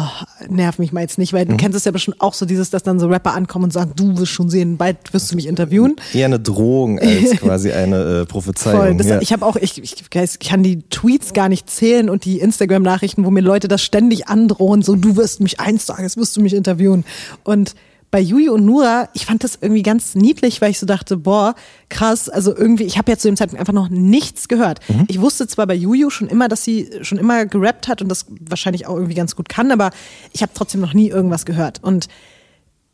nerv 0.49 0.77
mich 0.79 0.91
mal 0.91 1.01
jetzt 1.01 1.17
nicht, 1.17 1.33
weil 1.33 1.45
du 1.45 1.53
mhm. 1.53 1.57
kennst 1.57 1.77
es 1.77 1.85
ja 1.85 1.91
bestimmt 1.91 2.21
auch 2.21 2.33
so 2.33 2.45
dieses, 2.45 2.69
dass 2.69 2.83
dann 2.83 2.99
so 2.99 3.07
Rapper 3.07 3.33
ankommen 3.33 3.65
und 3.65 3.73
sagen, 3.73 3.93
du 3.95 4.17
wirst 4.17 4.31
schon 4.31 4.49
sehen, 4.49 4.77
bald 4.77 5.13
wirst 5.13 5.31
du 5.31 5.35
mich 5.35 5.47
interviewen. 5.47 5.95
Eher 6.13 6.25
eine 6.25 6.39
Drohung 6.39 6.99
als 6.99 7.31
quasi 7.39 7.71
eine 7.71 8.21
äh, 8.21 8.25
Prophezeiung. 8.25 8.79
Voll, 8.79 8.95
das, 8.97 9.07
ja. 9.07 9.21
Ich 9.21 9.33
habe 9.33 9.45
auch, 9.45 9.55
ich, 9.55 9.81
ich, 9.81 10.03
ich 10.13 10.39
kann 10.39 10.63
die 10.63 10.81
Tweets 10.89 11.33
gar 11.33 11.49
nicht 11.49 11.69
zählen 11.69 12.09
und 12.09 12.25
die 12.25 12.39
Instagram-Nachrichten, 12.39 13.25
wo 13.25 13.31
mir 13.31 13.41
Leute 13.41 13.67
das 13.67 13.81
ständig 13.81 14.27
androhen, 14.27 14.81
so 14.81 14.95
du 14.95 15.15
wirst 15.15 15.39
mich 15.41 15.59
eins 15.59 15.85
Tages 15.85 16.17
wirst 16.17 16.35
du 16.37 16.41
mich 16.41 16.53
interviewen 16.53 17.05
und 17.43 17.75
bei 18.11 18.19
Juju 18.19 18.53
und 18.53 18.65
Nura, 18.65 19.07
ich 19.13 19.25
fand 19.25 19.43
das 19.43 19.57
irgendwie 19.61 19.83
ganz 19.83 20.15
niedlich, 20.15 20.61
weil 20.61 20.71
ich 20.71 20.79
so 20.79 20.85
dachte, 20.85 21.15
boah, 21.15 21.55
krass, 21.87 22.27
also 22.27 22.55
irgendwie, 22.55 22.83
ich 22.83 22.97
habe 22.97 23.09
ja 23.09 23.17
zu 23.17 23.29
dem 23.29 23.37
Zeitpunkt 23.37 23.61
einfach 23.61 23.73
noch 23.73 23.89
nichts 23.89 24.49
gehört. 24.49 24.79
Mhm. 24.89 25.05
Ich 25.07 25.21
wusste 25.21 25.47
zwar 25.47 25.65
bei 25.65 25.75
Juju 25.75 26.09
schon 26.09 26.27
immer, 26.27 26.49
dass 26.49 26.65
sie 26.65 26.89
schon 27.03 27.17
immer 27.17 27.45
gerappt 27.45 27.87
hat 27.87 28.01
und 28.01 28.09
das 28.09 28.25
wahrscheinlich 28.41 28.85
auch 28.85 28.95
irgendwie 28.95 29.13
ganz 29.15 29.37
gut 29.37 29.47
kann, 29.47 29.71
aber 29.71 29.91
ich 30.33 30.41
habe 30.41 30.51
trotzdem 30.53 30.81
noch 30.81 30.93
nie 30.93 31.07
irgendwas 31.07 31.45
gehört. 31.45 31.81
Und 31.81 32.09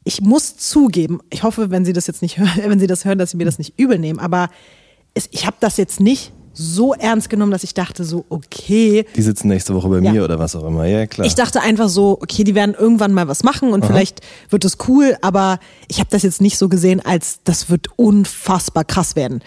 ich 0.03 0.21
muss 0.21 0.55
zugeben, 0.55 1.19
ich 1.31 1.41
hoffe, 1.41 1.71
wenn 1.71 1.83
sie 1.83 1.93
das 1.93 2.05
jetzt 2.05 2.21
nicht 2.21 2.37
hören, 2.37 2.51
wenn 2.65 2.79
sie 2.79 2.87
das 2.87 3.03
hören, 3.03 3.17
dass 3.17 3.31
sie 3.31 3.37
mir 3.37 3.45
das 3.45 3.57
nicht 3.57 3.73
übel 3.77 3.97
nehmen, 3.97 4.19
aber 4.19 4.49
es, 5.15 5.27
ich 5.31 5.47
habe 5.47 5.57
das 5.59 5.77
jetzt 5.77 5.99
nicht 5.99 6.31
so 6.57 6.94
ernst 6.94 7.30
genommen, 7.30 7.51
dass 7.51 7.63
ich 7.63 7.74
dachte 7.74 8.04
so, 8.04 8.25
okay. 8.30 9.06
Die 9.15 9.21
sitzen 9.21 9.48
nächste 9.48 9.75
Woche 9.75 9.88
bei 9.89 10.00
ja. 10.00 10.12
mir 10.12 10.24
oder 10.24 10.39
was 10.39 10.56
auch 10.56 10.65
immer, 10.65 10.86
ja 10.86 11.06
klar. 11.06 11.27
Ich 11.27 11.36
dachte 11.36 11.62
einfach 11.62 11.88
so, 11.88 12.18
okay, 12.21 12.44
die 12.44 12.56
werden 12.56 12.75
irgendwann 12.77 13.13
mal 13.13 13.27
was 13.27 13.44
machen 13.44 13.74
und 13.74 13.83
Aha. 13.83 13.88
vielleicht 13.92 14.21
wird 14.50 14.65
es 14.65 14.77
cool, 14.88 15.15
aber 15.21 15.59
ich 15.88 16.00
habe 16.00 16.09
das 16.09 16.24
jetzt 16.24 16.42
nicht 16.42 16.57
so 16.57 16.68
gesehen, 16.68 17.00
als 17.06 17.39
das 17.44 17.69
wird 17.69 17.88
unfassbar 17.95 18.83
krass 18.83 19.15
werden. 19.15 19.42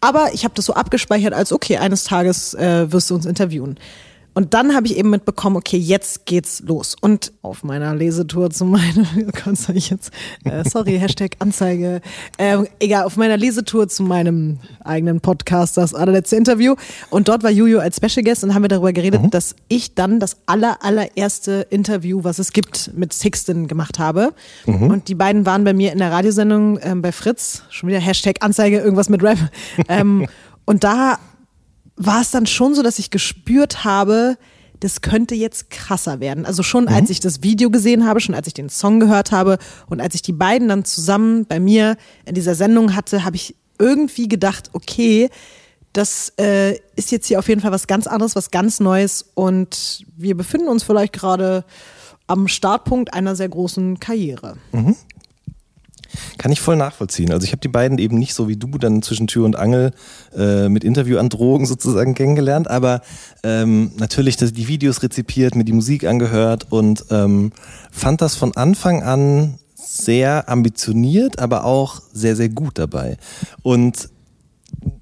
Aber 0.00 0.32
ich 0.32 0.44
habe 0.44 0.54
das 0.54 0.64
so 0.66 0.74
abgespeichert 0.74 1.34
als, 1.34 1.52
okay, 1.52 1.76
eines 1.78 2.04
Tages 2.04 2.54
äh, 2.54 2.90
wirst 2.90 3.10
du 3.10 3.14
uns 3.14 3.26
interviewen. 3.26 3.76
Und 4.36 4.52
dann 4.52 4.74
habe 4.74 4.86
ich 4.86 4.98
eben 4.98 5.08
mitbekommen, 5.08 5.56
okay, 5.56 5.78
jetzt 5.78 6.26
geht's 6.26 6.62
los. 6.66 6.94
Und 7.00 7.32
auf 7.40 7.64
meiner 7.64 7.94
Lesetour 7.94 8.50
zu 8.50 8.66
meinem, 8.66 9.06
oh 9.18 9.30
Gott, 9.32 9.56
sag 9.56 9.76
ich 9.76 9.88
jetzt, 9.88 10.10
äh, 10.44 10.62
sorry, 10.68 10.98
Hashtag 11.00 11.36
Anzeige, 11.38 12.02
äh, 12.36 12.58
egal, 12.78 13.04
auf 13.04 13.16
meiner 13.16 13.38
Lesetour 13.38 13.88
zu 13.88 14.02
meinem 14.02 14.58
eigenen 14.84 15.22
Podcast, 15.22 15.78
das 15.78 15.94
allerletzte 15.94 16.36
Interview. 16.36 16.74
Und 17.08 17.28
dort 17.28 17.44
war 17.44 17.50
Juju 17.50 17.78
als 17.78 17.96
Special 17.96 18.22
Guest 18.22 18.44
und 18.44 18.52
haben 18.52 18.60
wir 18.60 18.68
darüber 18.68 18.92
geredet, 18.92 19.22
mhm. 19.22 19.30
dass 19.30 19.56
ich 19.68 19.94
dann 19.94 20.20
das 20.20 20.36
aller, 20.44 20.84
allererste 20.84 21.66
Interview, 21.70 22.22
was 22.22 22.38
es 22.38 22.52
gibt, 22.52 22.90
mit 22.94 23.14
Sixten 23.14 23.68
gemacht 23.68 23.98
habe. 23.98 24.34
Mhm. 24.66 24.90
Und 24.90 25.08
die 25.08 25.14
beiden 25.14 25.46
waren 25.46 25.64
bei 25.64 25.72
mir 25.72 25.92
in 25.92 25.98
der 25.98 26.12
Radiosendung 26.12 26.78
ähm, 26.82 27.00
bei 27.00 27.12
Fritz, 27.12 27.62
schon 27.70 27.88
wieder 27.88 28.00
Hashtag 28.00 28.42
Anzeige, 28.44 28.80
irgendwas 28.80 29.08
mit 29.08 29.22
Rap. 29.22 29.38
ähm, 29.88 30.28
und 30.66 30.84
da 30.84 31.18
war 31.96 32.20
es 32.20 32.30
dann 32.30 32.46
schon 32.46 32.74
so, 32.74 32.82
dass 32.82 32.98
ich 32.98 33.10
gespürt 33.10 33.84
habe, 33.84 34.36
das 34.80 35.00
könnte 35.00 35.34
jetzt 35.34 35.70
krasser 35.70 36.20
werden. 36.20 36.44
Also 36.44 36.62
schon 36.62 36.84
mhm. 36.84 36.90
als 36.90 37.10
ich 37.10 37.20
das 37.20 37.42
Video 37.42 37.70
gesehen 37.70 38.06
habe, 38.06 38.20
schon 38.20 38.34
als 38.34 38.46
ich 38.46 38.54
den 38.54 38.68
Song 38.68 39.00
gehört 39.00 39.32
habe 39.32 39.58
und 39.88 40.00
als 40.00 40.14
ich 40.14 40.22
die 40.22 40.32
beiden 40.32 40.68
dann 40.68 40.84
zusammen 40.84 41.46
bei 41.46 41.60
mir 41.60 41.96
in 42.24 42.34
dieser 42.34 42.54
Sendung 42.54 42.94
hatte, 42.94 43.24
habe 43.24 43.36
ich 43.36 43.56
irgendwie 43.78 44.28
gedacht, 44.28 44.70
okay, 44.72 45.30
das 45.92 46.32
äh, 46.38 46.78
ist 46.94 47.10
jetzt 47.10 47.26
hier 47.26 47.38
auf 47.38 47.48
jeden 47.48 47.62
Fall 47.62 47.72
was 47.72 47.86
ganz 47.86 48.06
anderes, 48.06 48.36
was 48.36 48.50
ganz 48.50 48.80
Neues 48.80 49.24
und 49.34 50.04
wir 50.16 50.36
befinden 50.36 50.68
uns 50.68 50.82
vielleicht 50.82 51.14
gerade 51.14 51.64
am 52.26 52.48
Startpunkt 52.48 53.14
einer 53.14 53.36
sehr 53.36 53.48
großen 53.48 53.98
Karriere. 54.00 54.56
Mhm. 54.72 54.96
Kann 56.38 56.52
ich 56.52 56.60
voll 56.60 56.76
nachvollziehen. 56.76 57.32
Also 57.32 57.44
ich 57.44 57.52
habe 57.52 57.60
die 57.60 57.68
beiden 57.68 57.98
eben 57.98 58.18
nicht 58.18 58.34
so 58.34 58.48
wie 58.48 58.56
du 58.56 58.68
dann 58.78 59.02
zwischen 59.02 59.26
Tür 59.26 59.44
und 59.44 59.56
Angel 59.56 59.92
äh, 60.36 60.68
mit 60.68 60.84
Interviewandrohungen 60.84 61.66
sozusagen 61.66 62.14
kennengelernt, 62.14 62.68
aber 62.68 63.02
ähm, 63.42 63.92
natürlich 63.96 64.36
die 64.36 64.68
Videos 64.68 65.02
rezipiert, 65.02 65.54
mir 65.54 65.64
die 65.64 65.72
Musik 65.72 66.04
angehört 66.04 66.66
und 66.70 67.06
ähm, 67.10 67.52
fand 67.90 68.20
das 68.20 68.34
von 68.34 68.56
Anfang 68.56 69.02
an 69.02 69.58
sehr 69.74 70.48
ambitioniert, 70.48 71.38
aber 71.38 71.64
auch 71.64 72.02
sehr, 72.12 72.36
sehr 72.36 72.48
gut 72.48 72.78
dabei. 72.78 73.16
Und 73.62 74.10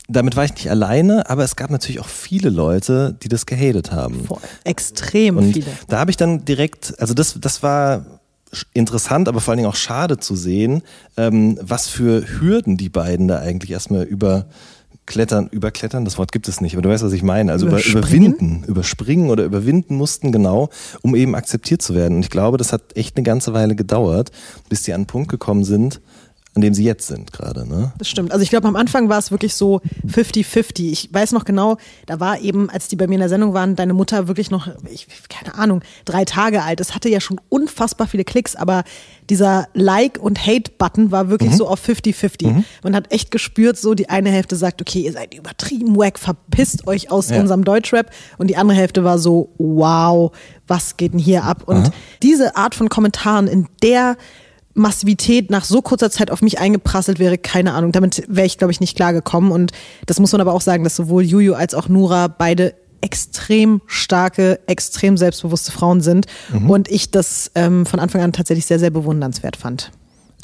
damit 0.08 0.36
war 0.36 0.44
ich 0.44 0.54
nicht 0.54 0.70
alleine, 0.70 1.28
aber 1.30 1.44
es 1.44 1.56
gab 1.56 1.70
natürlich 1.70 2.00
auch 2.00 2.08
viele 2.08 2.50
Leute, 2.50 3.16
die 3.22 3.28
das 3.28 3.46
gehatet 3.46 3.90
haben. 3.90 4.24
Voll. 4.26 4.38
Extrem 4.64 5.38
und 5.38 5.52
viele. 5.54 5.66
Da 5.88 5.98
habe 5.98 6.10
ich 6.10 6.16
dann 6.16 6.44
direkt, 6.44 6.94
also 6.98 7.14
das, 7.14 7.38
das 7.40 7.62
war 7.62 8.13
interessant, 8.72 9.28
aber 9.28 9.40
vor 9.40 9.52
allen 9.52 9.58
Dingen 9.58 9.68
auch 9.68 9.76
schade 9.76 10.18
zu 10.18 10.36
sehen, 10.36 10.82
ähm, 11.16 11.58
was 11.60 11.88
für 11.88 12.24
Hürden 12.40 12.76
die 12.76 12.88
beiden 12.88 13.28
da 13.28 13.38
eigentlich 13.38 13.70
erstmal 13.70 14.04
über 14.04 14.46
klettern, 15.06 15.48
überklettern, 15.48 16.04
das 16.04 16.18
Wort 16.18 16.32
gibt 16.32 16.48
es 16.48 16.60
nicht, 16.60 16.74
aber 16.74 16.82
du 16.82 16.88
weißt, 16.88 17.04
was 17.04 17.12
ich 17.12 17.22
meine. 17.22 17.52
Also 17.52 17.66
über, 17.66 17.84
überwinden, 17.84 18.64
überspringen 18.66 19.30
oder 19.30 19.44
überwinden 19.44 19.96
mussten, 19.96 20.32
genau, 20.32 20.70
um 21.02 21.14
eben 21.14 21.34
akzeptiert 21.34 21.82
zu 21.82 21.94
werden. 21.94 22.16
Und 22.16 22.22
ich 22.22 22.30
glaube, 22.30 22.56
das 22.56 22.72
hat 22.72 22.96
echt 22.96 23.16
eine 23.16 23.24
ganze 23.24 23.52
Weile 23.52 23.74
gedauert, 23.74 24.30
bis 24.68 24.82
die 24.82 24.92
an 24.92 25.00
einen 25.00 25.06
Punkt 25.06 25.30
gekommen 25.30 25.64
sind, 25.64 26.00
an 26.54 26.62
dem 26.62 26.72
sie 26.74 26.84
jetzt 26.84 27.06
sind 27.08 27.32
gerade. 27.32 27.68
Ne? 27.68 27.92
Das 27.98 28.08
stimmt. 28.08 28.30
Also 28.32 28.42
ich 28.42 28.50
glaube, 28.50 28.68
am 28.68 28.76
Anfang 28.76 29.08
war 29.08 29.18
es 29.18 29.30
wirklich 29.32 29.54
so 29.54 29.80
50-50. 30.06 30.90
Ich 30.92 31.12
weiß 31.12 31.32
noch 31.32 31.44
genau, 31.44 31.78
da 32.06 32.20
war 32.20 32.40
eben, 32.40 32.70
als 32.70 32.88
die 32.88 32.96
bei 32.96 33.06
mir 33.06 33.14
in 33.14 33.20
der 33.20 33.28
Sendung 33.28 33.54
waren, 33.54 33.76
deine 33.76 33.92
Mutter 33.94 34.28
wirklich 34.28 34.50
noch, 34.50 34.68
ich, 34.90 35.06
keine 35.28 35.54
Ahnung, 35.56 35.82
drei 36.04 36.24
Tage 36.24 36.62
alt. 36.62 36.80
Es 36.80 36.94
hatte 36.94 37.08
ja 37.08 37.20
schon 37.20 37.40
unfassbar 37.48 38.06
viele 38.06 38.24
Klicks, 38.24 38.54
aber 38.56 38.84
dieser 39.30 39.68
Like- 39.74 40.18
und 40.20 40.46
Hate-Button 40.46 41.10
war 41.10 41.28
wirklich 41.28 41.50
Mhm. 41.52 41.56
so 41.56 41.66
auf 41.68 41.80
50-50. 41.80 42.62
Man 42.82 42.94
hat 42.94 43.10
echt 43.12 43.30
gespürt, 43.30 43.76
so 43.76 43.94
die 43.94 44.08
eine 44.08 44.30
Hälfte 44.30 44.56
sagt, 44.56 44.80
okay, 44.80 45.00
ihr 45.00 45.12
seid 45.12 45.34
übertrieben 45.34 45.96
wack, 45.96 46.18
verpisst 46.18 46.86
euch 46.86 47.10
aus 47.10 47.30
Ja. 47.30 47.40
unserem 47.40 47.64
Deutschrap. 47.64 48.10
Und 48.38 48.48
die 48.48 48.56
andere 48.56 48.76
Hälfte 48.78 49.02
war 49.04 49.18
so, 49.18 49.50
wow, 49.58 50.30
was 50.66 50.96
geht 50.96 51.12
denn 51.12 51.18
hier 51.20 51.44
ab? 51.44 51.64
Und 51.66 51.90
diese 52.22 52.56
Art 52.56 52.74
von 52.74 52.88
Kommentaren 52.88 53.48
in 53.48 53.66
der 53.82 54.16
Massivität 54.74 55.50
nach 55.50 55.64
so 55.64 55.82
kurzer 55.82 56.10
Zeit 56.10 56.30
auf 56.30 56.42
mich 56.42 56.58
eingeprasselt 56.58 57.18
wäre, 57.18 57.38
keine 57.38 57.74
Ahnung. 57.74 57.92
Damit 57.92 58.24
wäre 58.28 58.46
ich, 58.46 58.58
glaube 58.58 58.72
ich, 58.72 58.80
nicht 58.80 58.96
klargekommen. 58.96 59.52
Und 59.52 59.72
das 60.06 60.18
muss 60.20 60.32
man 60.32 60.40
aber 60.40 60.52
auch 60.52 60.60
sagen, 60.60 60.84
dass 60.84 60.96
sowohl 60.96 61.22
Juju 61.22 61.54
als 61.54 61.74
auch 61.74 61.88
Nura 61.88 62.28
beide 62.28 62.74
extrem 63.00 63.82
starke, 63.86 64.60
extrem 64.66 65.16
selbstbewusste 65.16 65.72
Frauen 65.72 66.00
sind. 66.00 66.26
Und 66.66 66.88
ich 66.88 67.10
das 67.10 67.50
ähm, 67.54 67.84
von 67.86 68.00
Anfang 68.00 68.22
an 68.22 68.32
tatsächlich 68.32 68.66
sehr, 68.66 68.78
sehr 68.78 68.90
bewundernswert 68.90 69.56
fand. 69.56 69.92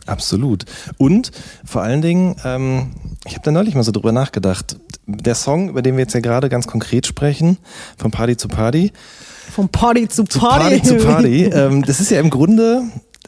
Absolut. 0.06 0.64
Und 0.99 1.30
vor 1.64 1.82
allen 1.82 2.02
Dingen, 2.02 2.37
ähm, 2.44 2.90
ich 3.26 3.32
habe 3.34 3.44
da 3.44 3.50
neulich 3.50 3.75
mal 3.75 3.82
so 3.82 3.92
drüber 3.92 4.12
nachgedacht. 4.12 4.76
Der 5.06 5.34
Song, 5.34 5.70
über 5.70 5.82
den 5.82 5.96
wir 5.96 6.02
jetzt 6.02 6.14
ja 6.14 6.20
gerade 6.20 6.49
ganz 6.49 6.66
konkret 6.66 7.06
sprechen, 7.06 7.58
von 7.96 8.10
Party 8.10 8.37
zu 8.37 8.49
Party, 8.49 8.92
Vom 9.50 9.68
Party 9.68 10.08
zu 10.08 10.25
zu 10.25 10.38
Party. 10.38 10.78
Party 10.78 10.82
zu 10.82 10.96
Party, 11.04 11.44
ähm, 11.44 11.82
das 11.84 12.00
ist 12.00 12.10
ja 12.10 12.20
im 12.20 12.30
Grunde, 12.30 12.82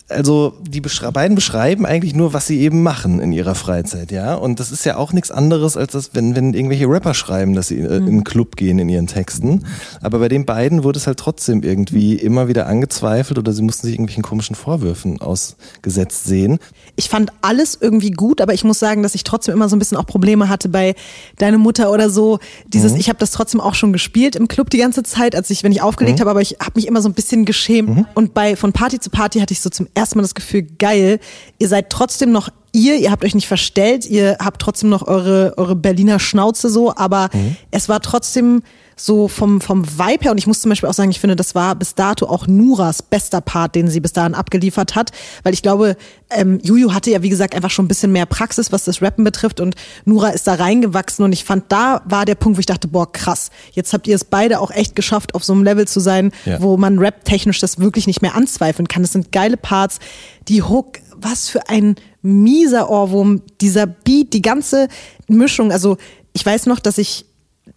also 0.08 0.54
die 0.62 0.80
beschre 0.80 1.12
beiden 1.12 1.34
beschreiben 1.34 1.86
eigentlich 1.86 2.14
nur, 2.14 2.32
was 2.32 2.46
sie 2.46 2.60
eben 2.60 2.82
machen 2.82 3.20
in 3.20 3.32
ihrer 3.32 3.54
Freizeit, 3.54 4.10
ja. 4.10 4.34
Und 4.34 4.60
das 4.60 4.70
ist 4.70 4.84
ja 4.84 4.96
auch 4.96 5.12
nichts 5.12 5.30
anderes, 5.30 5.76
als 5.76 5.92
das, 5.92 6.10
wenn, 6.14 6.36
wenn 6.36 6.54
irgendwelche 6.54 6.86
Rapper 6.86 7.14
schreiben, 7.14 7.54
dass 7.54 7.68
sie 7.68 7.78
äh, 7.78 7.96
in 7.96 8.08
einen 8.08 8.24
Club 8.24 8.56
gehen 8.56 8.78
in 8.78 8.88
ihren 8.88 9.06
Texten. 9.06 9.64
Aber 10.00 10.18
bei 10.18 10.28
den 10.28 10.44
beiden 10.44 10.84
wurde 10.84 10.98
es 10.98 11.06
halt 11.06 11.18
trotzdem 11.18 11.62
irgendwie 11.62 12.16
immer 12.16 12.48
wieder 12.48 12.66
angezweifelt 12.66 13.38
oder 13.38 13.52
sie 13.52 13.62
mussten 13.62 13.86
sich 13.86 13.94
irgendwelchen 13.94 14.22
komischen 14.22 14.56
Vorwürfen 14.56 15.20
ausgesetzt 15.20 16.24
sehen. 16.24 16.58
ich 16.96 17.08
fand 17.08 17.32
alles 17.40 17.78
irgendwie 17.80 18.10
gut, 18.10 18.40
aber 18.40 18.54
ich 18.54 18.64
muss 18.64 18.78
sagen, 18.78 19.02
dass 19.02 19.14
ich 19.14 19.24
trotzdem 19.24 19.54
immer 19.54 19.68
so 19.68 19.76
ein 19.76 19.78
bisschen 19.78 19.96
auch 19.96 20.06
Probleme 20.06 20.48
hatte 20.48 20.68
bei 20.68 20.94
deine 21.38 21.58
Mutter 21.58 21.90
oder 21.90 22.10
so. 22.10 22.38
Dieses, 22.66 22.94
ich 22.94 23.08
habe 23.08 23.18
das 23.18 23.30
trotzdem 23.30 23.60
auch 23.60 23.74
schon 23.74 23.92
gespielt 23.92 24.36
im 24.36 24.48
Club 24.48 24.70
die 24.70 24.78
ganze 24.78 25.02
Zeit, 25.02 25.34
als 25.34 25.50
ich, 25.50 25.62
wenn 25.62 25.72
ich 25.72 25.82
aufgelegt 25.82 26.20
habe, 26.20 26.30
aber 26.30 26.40
ich 26.40 26.56
habe 26.60 26.72
mich 26.74 26.86
immer 26.86 27.00
so 27.00 27.08
ein 27.08 27.14
bisschen 27.14 27.44
geschämt. 27.44 28.06
Und 28.14 28.34
bei 28.34 28.56
von 28.56 28.72
Party 28.72 29.00
zu 29.00 29.10
Party 29.10 29.40
hatte 29.40 29.52
ich 29.52 29.60
so 29.60 29.70
zum 29.70 29.86
ersten 29.94 30.01
Mal 30.14 30.22
das 30.22 30.34
Gefühl, 30.34 30.66
geil, 30.78 31.20
ihr 31.58 31.68
seid 31.68 31.90
trotzdem 31.90 32.32
noch 32.32 32.48
ihr, 32.72 32.96
ihr 32.96 33.10
habt 33.10 33.24
euch 33.24 33.34
nicht 33.34 33.48
verstellt, 33.48 34.06
ihr 34.06 34.36
habt 34.40 34.60
trotzdem 34.60 34.88
noch 34.88 35.06
eure, 35.06 35.54
eure 35.56 35.76
Berliner 35.76 36.18
Schnauze 36.18 36.70
so, 36.70 36.94
aber 36.96 37.28
es 37.70 37.88
war 37.88 38.00
trotzdem 38.00 38.62
so 39.04 39.26
vom, 39.26 39.60
vom 39.60 39.84
Vibe 39.98 40.22
her, 40.24 40.30
und 40.30 40.38
ich 40.38 40.46
muss 40.46 40.60
zum 40.60 40.68
Beispiel 40.68 40.88
auch 40.88 40.94
sagen, 40.94 41.10
ich 41.10 41.18
finde, 41.18 41.34
das 41.34 41.56
war 41.56 41.74
bis 41.74 41.96
dato 41.96 42.26
auch 42.26 42.46
Nuras 42.46 43.02
bester 43.02 43.40
Part, 43.40 43.74
den 43.74 43.88
sie 43.88 43.98
bis 43.98 44.12
dahin 44.12 44.34
abgeliefert 44.34 44.94
hat, 44.94 45.10
weil 45.42 45.52
ich 45.54 45.62
glaube, 45.62 45.96
ähm, 46.30 46.60
Juju 46.62 46.94
hatte 46.94 47.10
ja, 47.10 47.20
wie 47.20 47.28
gesagt, 47.28 47.56
einfach 47.56 47.70
schon 47.70 47.86
ein 47.86 47.88
bisschen 47.88 48.12
mehr 48.12 48.26
Praxis, 48.26 48.70
was 48.70 48.84
das 48.84 49.02
Rappen 49.02 49.24
betrifft, 49.24 49.58
und 49.58 49.74
Nura 50.04 50.28
ist 50.28 50.46
da 50.46 50.54
reingewachsen, 50.54 51.24
und 51.24 51.32
ich 51.32 51.44
fand, 51.44 51.64
da 51.68 52.02
war 52.04 52.24
der 52.24 52.36
Punkt, 52.36 52.58
wo 52.58 52.60
ich 52.60 52.66
dachte, 52.66 52.86
boah, 52.86 53.10
krass, 53.10 53.50
jetzt 53.72 53.92
habt 53.92 54.06
ihr 54.06 54.14
es 54.14 54.24
beide 54.24 54.60
auch 54.60 54.70
echt 54.70 54.94
geschafft, 54.94 55.34
auf 55.34 55.42
so 55.42 55.52
einem 55.52 55.64
Level 55.64 55.88
zu 55.88 55.98
sein, 55.98 56.30
Ja. 56.44 56.62
wo 56.62 56.76
man 56.76 57.00
rap-technisch 57.00 57.58
das 57.58 57.80
wirklich 57.80 58.06
nicht 58.06 58.22
mehr 58.22 58.36
anzweifeln 58.36 58.86
kann. 58.86 59.02
Das 59.02 59.12
sind 59.12 59.32
geile 59.32 59.56
Parts, 59.56 59.98
die 60.46 60.62
Hook, 60.62 60.98
was 61.16 61.48
für 61.48 61.68
ein 61.68 61.96
mieser 62.22 62.88
Ohrwurm, 62.88 63.42
dieser 63.60 63.86
Beat, 63.86 64.32
die 64.32 64.42
ganze 64.42 64.86
Mischung, 65.26 65.72
also 65.72 65.96
ich 66.34 66.46
weiß 66.46 66.66
noch, 66.66 66.78
dass 66.78 66.98
ich 66.98 67.26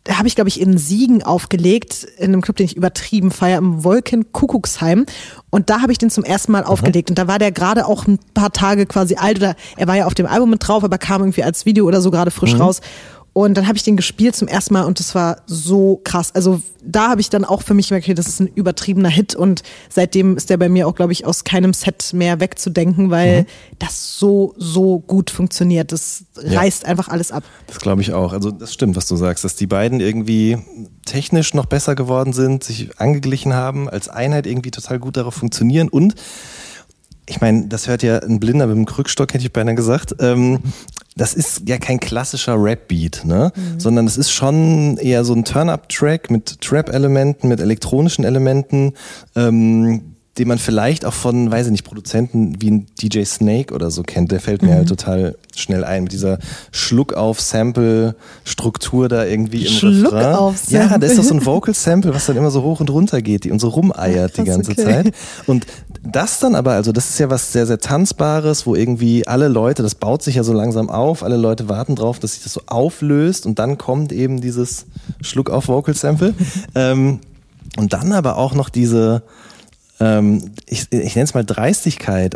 habe 0.09 0.27
ich, 0.27 0.35
glaube 0.35 0.49
ich, 0.49 0.61
in 0.61 0.77
Siegen 0.77 1.23
aufgelegt, 1.23 2.07
in 2.17 2.25
einem 2.25 2.41
Club, 2.41 2.57
den 2.57 2.65
ich 2.65 2.77
übertrieben 2.77 3.31
feier, 3.31 3.57
im 3.57 3.83
Wolken 3.83 4.31
Kuckucksheim. 4.31 5.05
Und 5.49 5.69
da 5.69 5.81
habe 5.81 5.91
ich 5.91 5.97
den 5.97 6.09
zum 6.09 6.23
ersten 6.23 6.51
Mal 6.51 6.63
aufgelegt. 6.63 7.09
Und 7.09 7.17
da 7.17 7.27
war 7.27 7.39
der 7.39 7.51
gerade 7.51 7.87
auch 7.87 8.05
ein 8.05 8.19
paar 8.33 8.51
Tage 8.51 8.85
quasi 8.85 9.15
alt 9.15 9.37
oder 9.37 9.55
er 9.77 9.87
war 9.87 9.95
ja 9.95 10.05
auf 10.05 10.13
dem 10.13 10.27
Album 10.27 10.51
mit 10.51 10.67
drauf, 10.67 10.83
aber 10.83 10.97
kam 10.97 11.21
irgendwie 11.21 11.43
als 11.43 11.65
Video 11.65 11.85
oder 11.85 12.01
so 12.01 12.11
gerade 12.11 12.29
frisch 12.29 12.59
raus. 12.59 12.81
Und 13.37 13.55
dann 13.57 13.67
habe 13.67 13.75
ich 13.75 13.83
den 13.83 13.97
gespielt 13.97 14.33
zum 14.33 14.47
ersten 14.47 14.73
Mal 14.73 14.83
und 14.85 14.97
das 14.97 15.13
war 15.13 15.41
so 15.45 15.99
krass. 16.05 16.33
Also 16.33 16.61
da 16.81 17.09
habe 17.09 17.19
ich 17.19 17.29
dann 17.29 17.43
auch 17.43 17.63
für 17.63 17.73
mich 17.73 17.89
gemerkt, 17.89 18.05
okay, 18.05 18.13
das 18.13 18.29
ist 18.29 18.39
ein 18.39 18.47
übertriebener 18.47 19.09
Hit 19.09 19.35
und 19.35 19.61
seitdem 19.89 20.37
ist 20.37 20.49
der 20.49 20.55
bei 20.55 20.69
mir 20.69 20.87
auch, 20.87 20.95
glaube 20.95 21.11
ich, 21.11 21.25
aus 21.25 21.43
keinem 21.43 21.73
Set 21.73 22.11
mehr 22.13 22.39
wegzudenken, 22.39 23.09
weil 23.09 23.45
das 23.77 24.17
so, 24.17 24.53
so 24.57 24.99
gut 24.99 25.31
funktioniert. 25.31 25.91
Das 25.91 26.23
Ja. 26.41 26.59
reißt 26.61 26.85
einfach 26.85 27.09
alles 27.09 27.33
ab. 27.33 27.43
Das 27.67 27.79
glaube 27.79 28.01
ich 28.01 28.13
auch. 28.13 28.31
Also 28.31 28.51
das 28.51 28.73
stimmt, 28.73 28.95
was 28.95 29.05
du 29.05 29.17
sagst, 29.17 29.43
dass 29.43 29.57
die 29.57 29.67
beiden 29.67 29.99
irgendwie 29.99 30.57
technisch 31.05 31.53
noch 31.53 31.65
besser 31.65 31.93
geworden 31.93 32.31
sind, 32.31 32.63
sich 32.63 32.97
angeglichen 33.01 33.53
haben, 33.53 33.89
als 33.89 34.07
Einheit 34.07 34.47
irgendwie 34.47 34.71
total 34.71 34.97
gut 34.97 35.17
darauf 35.17 35.33
funktionieren 35.33 35.89
und 35.89 36.15
ich 37.27 37.41
meine, 37.41 37.67
das 37.67 37.87
hört 37.87 38.03
ja 38.03 38.19
ein 38.19 38.39
Blinder 38.39 38.67
mit 38.67 38.75
dem 38.77 38.85
Krückstock, 38.85 39.33
hätte 39.33 39.43
ich 39.43 39.51
beinahe 39.51 39.73
gesagt. 39.73 40.15
Ähm, 40.19 40.59
das 41.15 41.33
ist 41.33 41.63
ja 41.67 41.77
kein 41.77 41.99
klassischer 41.99 42.55
Rap-Beat, 42.61 43.23
ne? 43.23 43.51
Sondern 43.77 44.05
es 44.05 44.17
ist 44.17 44.31
schon 44.31 44.97
eher 44.97 45.23
so 45.23 45.33
ein 45.33 45.45
Turn-Up-Track 45.45 46.29
mit 46.29 46.59
Trap-Elementen, 46.59 47.47
mit 47.47 47.61
elektronischen 47.61 48.25
Elementen, 48.25 48.93
ähm, 49.35 50.14
den 50.37 50.49
man 50.49 50.57
vielleicht 50.57 51.05
auch 51.05 51.13
von, 51.13 51.49
weiß 51.49 51.67
ich 51.67 51.71
nicht, 51.71 51.85
Produzenten 51.85 52.61
wie 52.61 52.71
ein 52.71 52.87
DJ 53.01 53.23
Snake 53.23 53.73
oder 53.73 53.89
so 53.89 54.03
kennt. 54.03 54.33
Der 54.33 54.41
fällt 54.41 54.63
mir 54.63 54.73
halt 54.73 54.89
total 54.89 55.37
schnell 55.55 55.85
ein 55.85 56.03
mit 56.03 56.11
dieser 56.11 56.39
Schluck-auf-Sample-Struktur 56.71 59.07
da 59.07 59.23
irgendwie 59.23 59.65
im 59.65 59.71
Schluck 59.71 60.11
Refrain. 60.11 60.35
auf 60.35 60.69
Ja, 60.69 60.97
da 60.97 61.07
ist 61.07 61.17
doch 61.17 61.23
so 61.23 61.33
ein 61.33 61.39
Sample. 61.39 61.53
Vocal-Sample, 61.53 62.13
was 62.13 62.25
dann 62.25 62.35
immer 62.35 62.51
so 62.51 62.63
hoch 62.63 62.81
und 62.81 62.89
runter 62.89 63.21
geht 63.21 63.45
die 63.45 63.51
und 63.51 63.59
so 63.59 63.69
rumeiert 63.69 64.35
die 64.35 64.43
Krass, 64.43 64.55
ganze 64.55 64.71
okay. 64.71 64.83
Zeit. 64.83 65.13
Und 65.47 65.65
das 66.03 66.39
dann 66.39 66.55
aber, 66.55 66.73
also 66.73 66.91
das 66.91 67.09
ist 67.09 67.19
ja 67.19 67.29
was 67.29 67.53
sehr, 67.53 67.65
sehr 67.65 67.79
Tanzbares, 67.79 68.65
wo 68.65 68.75
irgendwie 68.75 69.25
alle 69.25 69.47
Leute, 69.47 69.83
das 69.83 69.95
baut 69.95 70.21
sich 70.21 70.35
ja 70.35 70.43
so 70.43 70.51
langsam 70.51 70.89
auf, 70.89 71.23
alle 71.23 71.37
Leute 71.37 71.69
warten 71.69 71.95
drauf, 71.95 72.19
dass 72.19 72.33
sich 72.33 72.43
das 72.43 72.51
so 72.51 72.59
auflöst 72.65 73.45
und 73.45 73.57
dann 73.57 73.77
kommt 73.77 74.11
eben 74.11 74.41
dieses 74.41 74.85
Schluck 75.21 75.49
auf 75.49 75.69
Vocal 75.69 75.95
Sample. 75.95 76.33
ähm, 76.75 77.21
und 77.77 77.93
dann 77.93 78.11
aber 78.11 78.35
auch 78.37 78.53
noch 78.53 78.67
diese, 78.69 79.23
ähm, 79.99 80.51
ich, 80.67 80.91
ich 80.91 81.15
nenne 81.15 81.25
es 81.25 81.33
mal 81.33 81.43
Dreistigkeit, 81.43 82.35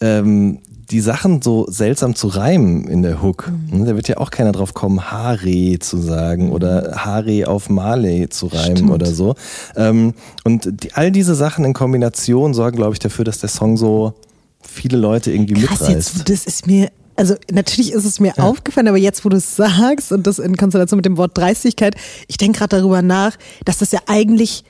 ähm, 0.00 0.58
die 0.90 1.00
Sachen 1.00 1.42
so 1.42 1.66
seltsam 1.68 2.14
zu 2.14 2.28
reimen 2.28 2.86
in 2.88 3.02
der 3.02 3.22
Hook. 3.22 3.50
Mhm. 3.70 3.80
Ne, 3.80 3.86
Da 3.86 3.96
wird 3.96 4.08
ja 4.08 4.16
auch 4.18 4.30
keiner 4.30 4.52
drauf 4.52 4.72
kommen, 4.74 5.10
Hare 5.10 5.78
zu 5.80 5.98
sagen 5.98 6.50
oder 6.50 6.94
Hare 7.04 7.46
auf 7.46 7.68
Marley 7.68 8.28
zu 8.28 8.46
reimen 8.46 8.76
Stimmt. 8.78 8.90
oder 8.90 9.06
so. 9.06 9.34
Ähm, 9.76 10.14
und 10.44 10.82
die, 10.82 10.94
all 10.94 11.10
diese 11.10 11.34
Sachen 11.34 11.64
in 11.64 11.74
Kombination 11.74 12.54
sorgen, 12.54 12.76
glaube 12.76 12.94
ich, 12.94 12.98
dafür, 12.98 13.24
dass 13.24 13.38
der 13.38 13.50
Song 13.50 13.76
so 13.76 14.14
viele 14.62 14.96
Leute 14.96 15.30
irgendwie 15.30 15.54
Krass, 15.54 15.80
mitreißt. 15.80 16.16
jetzt, 16.16 16.30
das 16.30 16.44
ist 16.46 16.66
mir, 16.66 16.90
also 17.16 17.34
natürlich 17.50 17.92
ist 17.92 18.04
es 18.04 18.18
mir 18.20 18.38
aufgefallen, 18.38 18.88
aber 18.88 18.96
jetzt, 18.96 19.24
wo 19.24 19.28
du 19.28 19.36
es 19.36 19.56
sagst 19.56 20.12
und 20.12 20.26
das 20.26 20.38
in 20.38 20.56
Konstellation 20.56 20.96
mit 20.98 21.04
dem 21.06 21.16
Wort 21.16 21.36
Dreistigkeit, 21.36 21.96
ich 22.28 22.38
denke 22.38 22.60
gerade 22.60 22.76
darüber 22.78 23.02
nach, 23.02 23.36
dass 23.64 23.78
das 23.78 23.92
ja 23.92 24.00
eigentlich 24.06 24.64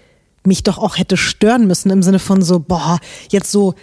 mich 0.49 0.65
doch 0.65 0.79
auch 0.79 0.99
hätte 0.99 1.17
stören 1.17 1.67
müssen 1.67 1.91
im 1.91 2.03
Sinne 2.03 2.19
von 2.19 2.43
so, 2.43 2.59
boah, 2.59 2.99
jetzt 3.31 3.53
so 3.53 3.75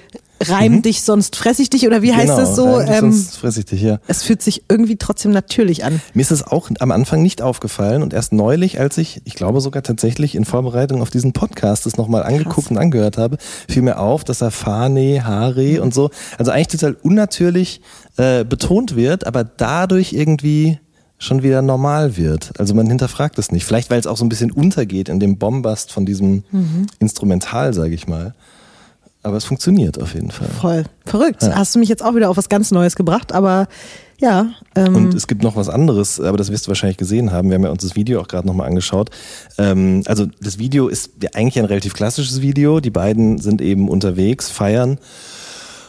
reim 0.43 0.81
dich, 0.81 1.01
sonst 1.01 1.36
fress 1.36 1.60
ich 1.60 1.69
dich 1.69 1.88
oder 1.88 2.01
wie 2.01 2.13
heißt 2.13 2.27
genau, 2.27 2.39
das 2.39 2.55
so? 2.55 2.75
reim 2.75 2.86
dich, 2.86 2.95
Ähm, 2.95 3.12
sonst 3.12 3.38
fress 3.38 3.57
ich 3.57 3.65
dich, 3.65 3.81
ja. 3.81 4.00
es 4.07 4.24
fühlt 4.24 4.41
sich 4.41 4.63
irgendwie 4.69 4.98
trotzdem 4.98 5.31
natürlich 5.31 5.86
an. 5.86 6.01
Mir 6.13 6.22
ist 6.22 6.31
es 6.31 6.45
auch 6.45 6.69
am 6.79 6.91
Anfang 6.91 7.22
nicht 7.22 7.41
aufgefallen 7.41 8.03
und 8.03 8.13
erst 8.13 8.34
neulich, 8.34 8.79
als 8.79 8.98
ich, 8.98 9.22
ich 9.25 9.36
glaube 9.36 9.62
sogar 9.62 9.84
tatsächlich 9.84 10.36
in 10.36 10.45
Vorbereitung 10.45 11.01
auf 11.01 11.10
diesen 11.10 11.34
Podcast 11.34 11.86
das 11.86 11.98
nochmal 11.98 12.24
angeguckt 12.24 12.69
und 12.69 12.77
angehört 12.77 13.17
habe, 13.17 13.38
fiel 13.69 13.81
mir 13.81 14.00
auf, 14.00 14.24
dass 14.24 14.41
er 14.41 14.51
Fane, 14.51 15.25
Hare 15.25 15.81
und 15.81 15.93
so, 15.93 16.10
also 16.38 16.51
eigentlich 16.51 16.67
total 16.67 16.98
unnatürlich 17.01 17.81
äh, 18.17 18.43
betont 18.43 18.95
wird, 18.95 19.25
aber 19.25 19.43
dadurch 19.43 20.13
irgendwie 20.13 20.79
schon 21.17 21.43
wieder 21.43 21.62
normal 21.62 22.17
wird. 22.17 22.51
Also 22.60 22.74
man 22.74 22.88
hinterfragt 22.88 23.39
es 23.39 23.51
nicht. 23.51 23.65
Vielleicht, 23.65 23.89
weil 23.89 24.00
es 24.00 24.07
auch 24.07 24.17
so 24.17 24.25
ein 24.25 24.29
bisschen 24.29 24.51
untergeht 24.51 25.10
in 25.10 25.19
dem 25.19 25.38
Bombast 25.38 25.91
von 25.91 26.05
diesem 26.05 26.43
Instrumental, 27.00 27.74
sage 27.74 27.93
ich 27.93 28.07
mal. 28.07 28.34
Aber 29.24 29.38
es 29.38 29.45
funktioniert 29.45 30.00
auf 30.00 30.13
jeden 30.13 30.29
Fall. 30.29 30.48
Voll. 30.50 30.84
Verrückt. 31.05 31.41
Hast 31.41 31.74
du 31.74 31.79
mich 31.79 31.89
jetzt 31.89 32.03
auch 32.03 32.13
wieder 32.15 32.29
auf 32.29 32.38
was 32.38 32.48
ganz 32.48 32.69
Neues 32.69 32.95
gebracht, 32.95 33.31
aber 33.31 33.67
ja. 34.19 34.51
Ähm, 34.75 34.95
Und 34.95 35.13
es 35.15 35.25
gibt 35.27 35.41
noch 35.41 35.55
was 35.55 35.67
anderes, 35.67 36.19
aber 36.19 36.38
das 36.38 36.51
wirst 36.51 36.67
du 36.67 36.69
wahrscheinlich 36.69 36.98
gesehen 36.98 37.31
haben. 37.31 37.50
Wir 37.50 37.55
haben 37.55 37.63
ja 37.63 37.72
uns 37.72 37.81
das 37.81 37.95
Video 37.95 38.22
auch 38.22 38.27
gerade 38.27 38.45
nochmal 38.48 38.67
angeschaut. 38.67 39.10
Ähm, 39.57 40.03
also 40.05 40.27
das 40.41 40.60
Video 40.60 40.88
ist 40.88 41.12
ja 41.22 41.31
eigentlich 41.34 41.57
ein 41.57 41.65
relativ 41.65 41.93
klassisches 41.93 42.41
Video. 42.41 42.79
Die 42.79 42.91
beiden 42.91 43.39
sind 43.39 43.62
eben 43.62 43.89
unterwegs, 43.89 44.50
feiern 44.50 45.00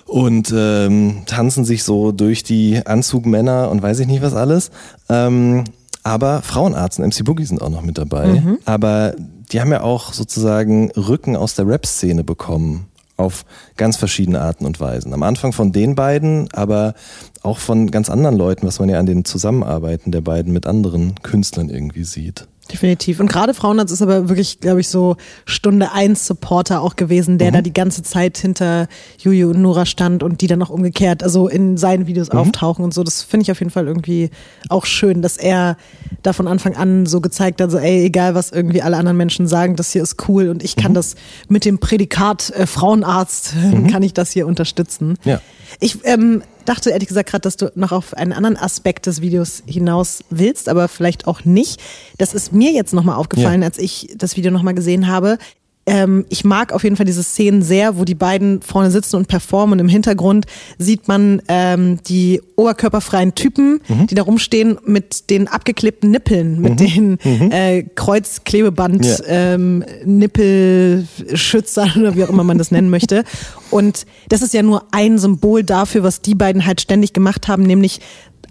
und 0.06 0.52
ähm, 0.56 1.22
tanzen 1.26 1.64
sich 1.64 1.84
so 1.84 2.12
durch 2.12 2.42
die 2.42 2.86
Anzugmänner 2.86 3.70
und 3.70 3.82
weiß 3.82 4.00
ich 4.00 4.06
nicht 4.06 4.22
was 4.22 4.34
alles. 4.34 4.70
Ähm, 5.08 5.64
Aber 6.02 6.42
Frauenarzt 6.42 7.00
und 7.00 7.06
MC 7.06 7.24
Boogie 7.24 7.44
sind 7.44 7.60
auch 7.60 7.70
noch 7.70 7.82
mit 7.82 7.98
dabei. 7.98 8.26
Mhm. 8.28 8.58
Aber 8.64 9.14
die 9.50 9.60
haben 9.60 9.72
ja 9.72 9.82
auch 9.82 10.12
sozusagen 10.12 10.90
Rücken 10.92 11.36
aus 11.36 11.54
der 11.54 11.66
Rap-Szene 11.66 12.24
bekommen 12.24 12.86
auf 13.16 13.44
ganz 13.76 13.96
verschiedene 13.96 14.40
Arten 14.40 14.66
und 14.66 14.78
Weisen. 14.78 15.14
Am 15.14 15.22
Anfang 15.22 15.52
von 15.52 15.72
den 15.72 15.94
beiden, 15.94 16.48
aber 16.52 16.94
auch 17.42 17.58
von 17.58 17.90
ganz 17.90 18.10
anderen 18.10 18.36
Leuten, 18.36 18.66
was 18.66 18.78
man 18.78 18.88
ja 18.88 18.98
an 18.98 19.06
den 19.06 19.24
Zusammenarbeiten 19.24 20.12
der 20.12 20.20
beiden 20.20 20.52
mit 20.52 20.66
anderen 20.66 21.14
Künstlern 21.22 21.70
irgendwie 21.70 22.04
sieht. 22.04 22.46
Definitiv. 22.72 23.20
Und 23.20 23.28
gerade 23.30 23.54
Frauenarzt 23.54 23.92
ist 23.92 24.02
aber 24.02 24.28
wirklich, 24.28 24.60
glaube 24.60 24.80
ich, 24.80 24.88
so 24.88 25.16
Stunde 25.44 25.92
eins 25.92 26.26
Supporter 26.26 26.80
auch 26.82 26.96
gewesen, 26.96 27.38
der 27.38 27.50
Mhm. 27.50 27.54
da 27.54 27.60
die 27.62 27.72
ganze 27.72 28.02
Zeit 28.02 28.38
hinter 28.38 28.88
Juju 29.18 29.50
und 29.50 29.62
Nora 29.62 29.86
stand 29.86 30.22
und 30.22 30.40
die 30.40 30.46
dann 30.46 30.62
auch 30.62 30.70
umgekehrt, 30.70 31.22
also 31.22 31.48
in 31.48 31.76
seinen 31.76 32.06
Videos 32.06 32.32
Mhm. 32.32 32.38
auftauchen 32.38 32.84
und 32.84 32.92
so. 32.92 33.02
Das 33.04 33.22
finde 33.22 33.42
ich 33.44 33.50
auf 33.52 33.60
jeden 33.60 33.70
Fall 33.70 33.86
irgendwie 33.86 34.30
auch 34.68 34.84
schön, 34.86 35.22
dass 35.22 35.36
er 35.36 35.76
da 36.22 36.32
von 36.32 36.48
Anfang 36.48 36.74
an 36.76 37.06
so 37.06 37.20
gezeigt 37.20 37.60
hat, 37.60 37.70
so 37.70 37.78
ey, 37.78 38.04
egal 38.04 38.34
was 38.34 38.50
irgendwie 38.50 38.82
alle 38.82 38.96
anderen 38.96 39.16
Menschen 39.16 39.46
sagen, 39.46 39.76
das 39.76 39.92
hier 39.92 40.02
ist 40.02 40.28
cool 40.28 40.48
und 40.48 40.62
ich 40.62 40.76
kann 40.76 40.92
Mhm. 40.92 40.96
das 40.96 41.14
mit 41.48 41.64
dem 41.64 41.78
Prädikat 41.78 42.50
äh, 42.50 42.66
Frauenarzt, 42.66 43.54
kann 43.90 44.02
ich 44.02 44.12
das 44.14 44.30
hier 44.32 44.46
unterstützen. 44.46 45.14
Ja. 45.24 45.40
Ich 45.80 45.98
ähm, 46.04 46.42
dachte 46.66 46.90
ehrlich 46.90 47.08
gesagt 47.08 47.30
gerade, 47.30 47.42
dass 47.42 47.56
du 47.56 47.72
noch 47.74 47.92
auf 47.92 48.14
einen 48.14 48.32
anderen 48.32 48.56
Aspekt 48.56 49.06
des 49.06 49.20
Videos 49.20 49.62
hinaus 49.66 50.22
willst, 50.30 50.68
aber 50.68 50.88
vielleicht 50.88 51.26
auch 51.26 51.44
nicht. 51.44 51.80
Das 52.18 52.34
ist 52.34 52.52
mir 52.52 52.72
jetzt 52.72 52.92
nochmal 52.92 53.16
aufgefallen, 53.16 53.62
Ja. 53.62 53.68
als 53.68 53.78
ich 53.78 54.14
das 54.16 54.36
Video 54.36 54.50
nochmal 54.50 54.74
gesehen 54.74 55.06
habe. 55.06 55.38
Ähm, 55.88 56.24
ich 56.30 56.44
mag 56.44 56.72
auf 56.72 56.82
jeden 56.82 56.96
Fall 56.96 57.06
diese 57.06 57.22
Szenen 57.22 57.62
sehr, 57.62 57.96
wo 57.96 58.04
die 58.04 58.16
beiden 58.16 58.60
vorne 58.60 58.90
sitzen 58.90 59.14
und 59.16 59.28
performen 59.28 59.74
und 59.74 59.78
im 59.78 59.88
Hintergrund 59.88 60.46
sieht 60.78 61.06
man 61.06 61.40
ähm, 61.46 61.98
die 62.08 62.40
oberkörperfreien 62.56 63.36
Typen, 63.36 63.80
Mhm. 63.88 64.06
die 64.08 64.16
da 64.16 64.22
rumstehen 64.22 64.78
mit 64.84 65.30
den 65.30 65.46
abgeklebten 65.46 66.10
Nippeln, 66.10 66.60
mit 66.60 66.80
den 66.80 67.18
äh, 67.52 67.84
Kreuzklebeband 67.94 69.04
Ja. 69.06 69.16
ähm, 69.28 69.84
Nippelschützern 70.04 71.92
oder 72.00 72.16
wie 72.16 72.24
auch 72.24 72.28
immer 72.30 72.44
man 72.44 72.58
das 72.58 72.70
nennen 72.70 72.90
möchte. 72.90 73.24
Und 73.70 74.06
das 74.28 74.42
ist 74.42 74.54
ja 74.54 74.62
nur 74.62 74.84
ein 74.92 75.18
Symbol 75.18 75.62
dafür, 75.64 76.02
was 76.02 76.20
die 76.22 76.34
beiden 76.34 76.66
halt 76.66 76.80
ständig 76.80 77.12
gemacht 77.12 77.48
haben, 77.48 77.62
nämlich 77.62 78.00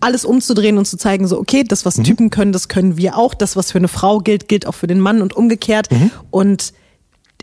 alles 0.02 0.26
umzudrehen 0.26 0.78
und 0.78 0.86
zu 0.86 0.98
zeigen, 0.98 1.28
so, 1.28 1.40
okay, 1.40 1.64
das, 1.68 1.86
was 1.86 1.96
Typen 1.96 2.30
können, 2.30 2.52
das 2.52 2.68
können 2.68 2.98
wir 2.98 3.18
auch. 3.18 3.34
Das, 3.34 3.56
was 3.56 3.72
für 3.72 3.78
eine 3.78 3.88
Frau 3.88 4.20
gilt, 4.20 4.48
gilt 4.48 4.68
auch 4.68 4.76
für 4.76 4.88
den 4.88 5.00
Mann 5.00 5.22
und 5.22 5.34
umgekehrt. 5.34 5.88
Und 6.32 6.74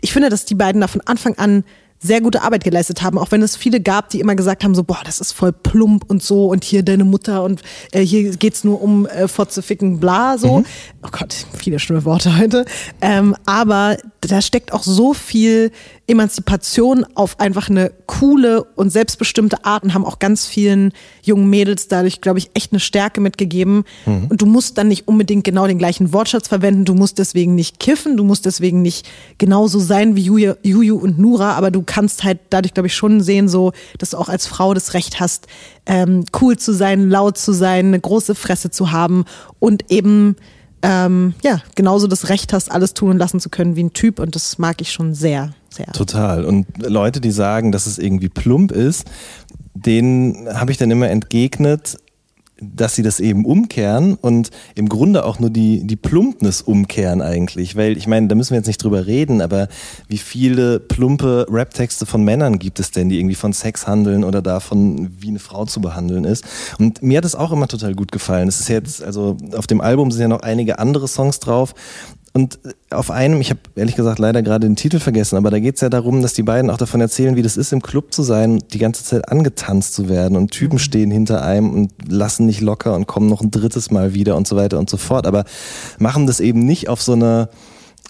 ich 0.03 0.11
finde, 0.11 0.29
dass 0.29 0.45
die 0.45 0.55
beiden 0.55 0.81
da 0.81 0.87
von 0.87 1.01
Anfang 1.01 1.35
an 1.37 1.63
sehr 1.97 2.19
gute 2.19 2.41
Arbeit 2.41 2.65
geleistet 2.65 3.01
haben, 3.01 3.17
auch 3.17 3.31
wenn 3.31 3.41
es 3.41 3.55
viele 3.55 3.79
gab, 3.79 4.09
die 4.09 4.19
immer 4.19 4.35
gesagt 4.35 4.65
haben, 4.65 4.75
so, 4.75 4.83
boah, 4.83 4.99
das 5.05 5.21
ist 5.21 5.31
voll 5.31 5.53
plump 5.53 6.03
und 6.09 6.21
so 6.21 6.47
und 6.47 6.65
hier 6.65 6.83
deine 6.83 7.05
Mutter 7.05 7.43
und 7.43 7.61
äh, 7.93 8.01
hier 8.01 8.35
geht's 8.35 8.65
nur 8.65 8.81
um 8.81 9.05
äh, 9.05 9.29
fortzuficken, 9.29 10.01
bla, 10.01 10.37
so. 10.37 10.63
Oh 11.05 11.09
Gott, 11.11 11.45
viele 11.57 11.79
schlimme 11.79 12.05
Worte 12.05 12.37
heute. 12.37 12.65
Ähm, 13.01 13.35
aber 13.45 13.97
da 14.21 14.41
steckt 14.41 14.71
auch 14.71 14.83
so 14.83 15.13
viel 15.13 15.71
Emanzipation 16.07 17.05
auf 17.15 17.39
einfach 17.41 17.69
eine 17.69 17.91
coole 18.05 18.63
und 18.63 18.89
selbstbestimmte 18.89 19.65
Art 19.65 19.83
und 19.83 19.93
haben 19.93 20.05
auch 20.05 20.19
ganz 20.19 20.45
vielen 20.45 20.93
jungen 21.21 21.49
Mädels 21.49 21.89
dadurch, 21.89 22.21
glaube 22.21 22.39
ich, 22.39 22.51
echt 22.53 22.71
eine 22.71 22.79
Stärke 22.79 23.19
mitgegeben. 23.19 23.83
Und 24.29 24.41
du 24.41 24.45
musst 24.45 24.77
dann 24.77 24.87
nicht 24.87 25.07
unbedingt 25.07 25.43
genau 25.43 25.67
den 25.67 25.77
gleichen 25.77 26.13
Wortschatz 26.13 26.47
verwenden, 26.47 26.85
du 26.85 26.93
musst 26.93 27.19
deswegen 27.19 27.55
nicht 27.55 27.79
kiffen, 27.79 28.15
du 28.15 28.23
musst 28.23 28.45
deswegen 28.45 28.81
nicht 28.81 29.05
genauso 29.37 29.79
sein 29.79 30.15
wie 30.15 30.23
Juju, 30.23 30.53
Juju 30.63 30.97
und 30.97 31.19
Nura, 31.19 31.53
aber 31.53 31.69
du 31.69 31.83
kannst 31.83 32.23
halt 32.23 32.39
dadurch, 32.49 32.73
glaube 32.73 32.87
ich, 32.87 32.95
schon 32.95 33.21
sehen, 33.21 33.49
so, 33.49 33.73
dass 33.97 34.11
du 34.11 34.17
auch 34.17 34.29
als 34.29 34.47
Frau 34.47 34.73
das 34.73 34.93
Recht 34.93 35.19
hast, 35.19 35.47
ähm, 35.85 36.23
cool 36.41 36.57
zu 36.57 36.73
sein, 36.73 37.09
laut 37.09 37.37
zu 37.37 37.51
sein, 37.51 37.87
eine 37.87 37.99
große 37.99 38.35
Fresse 38.35 38.71
zu 38.71 38.91
haben 38.91 39.25
und 39.59 39.91
eben 39.91 40.37
ähm, 40.83 41.33
ja, 41.43 41.61
genauso 41.75 42.07
das 42.07 42.29
Recht 42.29 42.51
hast, 42.53 42.69
alles 42.69 42.93
tun 42.93 43.11
und 43.11 43.17
lassen 43.17 43.39
zu 43.39 43.49
können 43.49 43.75
wie 43.75 43.83
ein 43.83 43.93
Typ 43.93 44.19
und 44.19 44.35
das 44.35 44.57
mag 44.57 44.81
ich 44.81 44.91
schon 44.91 45.13
sehr, 45.13 45.53
sehr. 45.69 45.87
Total. 45.87 46.43
Und 46.43 46.67
Leute, 46.77 47.21
die 47.21 47.31
sagen, 47.31 47.71
dass 47.71 47.85
es 47.85 47.97
irgendwie 47.97 48.29
plump 48.29 48.73
ist, 48.73 49.09
denen 49.73 50.47
habe 50.53 50.71
ich 50.71 50.77
dann 50.77 50.91
immer 50.91 51.09
entgegnet, 51.09 51.97
dass 52.75 52.95
sie 52.95 53.03
das 53.03 53.19
eben 53.19 53.45
umkehren 53.45 54.15
und 54.15 54.49
im 54.75 54.89
Grunde 54.89 55.25
auch 55.25 55.39
nur 55.39 55.49
die, 55.49 55.85
die 55.85 55.95
Plumpness 55.95 56.61
umkehren 56.61 57.21
eigentlich. 57.21 57.75
Weil 57.75 57.97
ich 57.97 58.07
meine, 58.07 58.27
da 58.27 58.35
müssen 58.35 58.51
wir 58.51 58.57
jetzt 58.57 58.67
nicht 58.67 58.83
drüber 58.83 59.05
reden, 59.05 59.41
aber 59.41 59.67
wie 60.07 60.17
viele 60.17 60.79
plumpe 60.79 61.45
Rap-Texte 61.49 62.05
von 62.05 62.23
Männern 62.23 62.59
gibt 62.59 62.79
es 62.79 62.91
denn, 62.91 63.09
die 63.09 63.19
irgendwie 63.19 63.35
von 63.35 63.53
Sex 63.53 63.87
handeln 63.87 64.23
oder 64.23 64.41
davon, 64.41 65.09
wie 65.19 65.29
eine 65.29 65.39
Frau 65.39 65.65
zu 65.65 65.81
behandeln 65.81 66.23
ist? 66.23 66.43
Und 66.79 67.01
mir 67.01 67.17
hat 67.17 67.25
es 67.25 67.35
auch 67.35 67.51
immer 67.51 67.67
total 67.67 67.95
gut 67.95 68.11
gefallen. 68.11 68.47
Es 68.47 68.59
ist 68.59 68.69
jetzt, 68.69 69.03
also 69.03 69.37
auf 69.55 69.67
dem 69.67 69.81
Album 69.81 70.11
sind 70.11 70.21
ja 70.21 70.27
noch 70.27 70.41
einige 70.41 70.79
andere 70.79 71.07
Songs 71.07 71.39
drauf. 71.39 71.73
Und 72.35 72.57
auf 72.89 73.11
einem, 73.11 73.39
ich 73.41 73.51
habe 73.51 73.59
ehrlich 73.75 73.95
gesagt 73.95 74.17
leider 74.17 74.41
gerade 74.41 74.67
den 74.67 74.75
Titel 74.75 74.99
vergessen, 74.99 75.37
aber 75.37 75.51
da 75.51 75.59
geht 75.59 75.75
es 75.75 75.81
ja 75.81 75.89
darum, 75.89 76.23
dass 76.23 76.33
die 76.33 76.41
beiden 76.41 76.71
auch 76.71 76.77
davon 76.77 76.99
erzählen, 76.99 77.35
wie 77.35 77.43
das 77.43 77.57
ist, 77.57 77.71
im 77.71 77.81
Club 77.83 78.11
zu 78.11 78.23
sein 78.23 78.53
und 78.53 78.73
die 78.73 78.79
ganze 78.79 79.03
Zeit 79.03 79.29
angetanzt 79.29 79.93
zu 79.93 80.09
werden. 80.09 80.35
Und 80.35 80.49
Typen 80.49 80.79
stehen 80.79 81.11
hinter 81.11 81.43
einem 81.43 81.71
und 81.71 81.91
lassen 82.07 82.47
nicht 82.47 82.61
locker 82.61 82.95
und 82.95 83.05
kommen 83.05 83.27
noch 83.27 83.41
ein 83.41 83.51
drittes 83.51 83.91
Mal 83.91 84.15
wieder 84.15 84.35
und 84.35 84.47
so 84.47 84.55
weiter 84.55 84.79
und 84.79 84.89
so 84.89 84.97
fort, 84.97 85.27
aber 85.27 85.45
machen 85.99 86.25
das 86.25 86.39
eben 86.39 86.65
nicht 86.65 86.89
auf 86.89 87.03
so 87.03 87.13
eine 87.13 87.49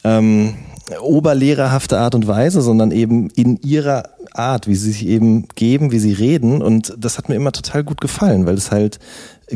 ähm, 0.05 0.53
oberlehrerhafte 1.01 1.97
Art 1.97 2.15
und 2.15 2.27
Weise, 2.27 2.62
sondern 2.62 2.91
eben 2.91 3.29
in 3.31 3.57
ihrer 3.62 4.03
Art, 4.33 4.67
wie 4.67 4.75
sie 4.75 4.91
sich 4.91 5.07
eben 5.07 5.47
geben, 5.55 5.91
wie 5.91 5.99
sie 5.99 6.13
reden. 6.13 6.62
Und 6.62 6.93
das 6.97 7.17
hat 7.17 7.29
mir 7.29 7.36
immer 7.36 7.51
total 7.51 7.83
gut 7.83 8.01
gefallen, 8.01 8.45
weil 8.45 8.55
es 8.55 8.71
halt 8.71 8.99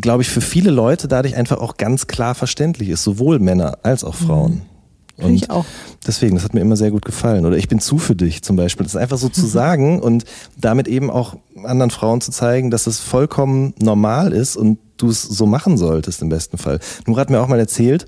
glaube 0.01 0.23
ich, 0.23 0.29
für 0.29 0.41
viele 0.41 0.71
Leute 0.71 1.07
dadurch 1.07 1.35
einfach 1.35 1.57
auch 1.57 1.77
ganz 1.77 2.07
klar 2.07 2.35
verständlich 2.35 2.89
ist, 2.89 3.03
sowohl 3.03 3.39
Männer 3.39 3.79
als 3.83 4.03
auch 4.03 4.15
Frauen. 4.15 4.61
Finde 5.17 5.33
ich 5.33 5.49
auch. 5.49 5.65
Deswegen, 6.05 6.35
das 6.35 6.43
hat 6.43 6.53
mir 6.53 6.59
immer 6.59 6.75
sehr 6.75 6.91
gut 6.91 7.03
gefallen. 7.03 7.45
Oder 7.45 7.57
ich 7.57 7.67
bin 7.67 7.79
zu 7.79 7.97
für 7.97 8.15
dich 8.15 8.43
zum 8.43 8.55
Beispiel. 8.55 8.83
Das 8.83 8.93
ist 8.93 9.01
einfach 9.01 9.17
so 9.17 9.29
zu 9.29 9.47
sagen 9.47 9.99
und 9.99 10.25
damit 10.55 10.87
eben 10.87 11.09
auch 11.09 11.37
anderen 11.63 11.89
Frauen 11.89 12.21
zu 12.21 12.31
zeigen, 12.31 12.69
dass 12.69 12.85
es 12.85 12.99
vollkommen 12.99 13.73
normal 13.79 14.31
ist 14.31 14.55
und 14.55 14.77
du 14.97 15.09
es 15.09 15.23
so 15.23 15.47
machen 15.47 15.77
solltest 15.77 16.21
im 16.21 16.29
besten 16.29 16.57
Fall. 16.57 16.79
Nura 17.07 17.21
hat 17.21 17.29
mir 17.31 17.41
auch 17.41 17.47
mal 17.47 17.59
erzählt, 17.59 18.07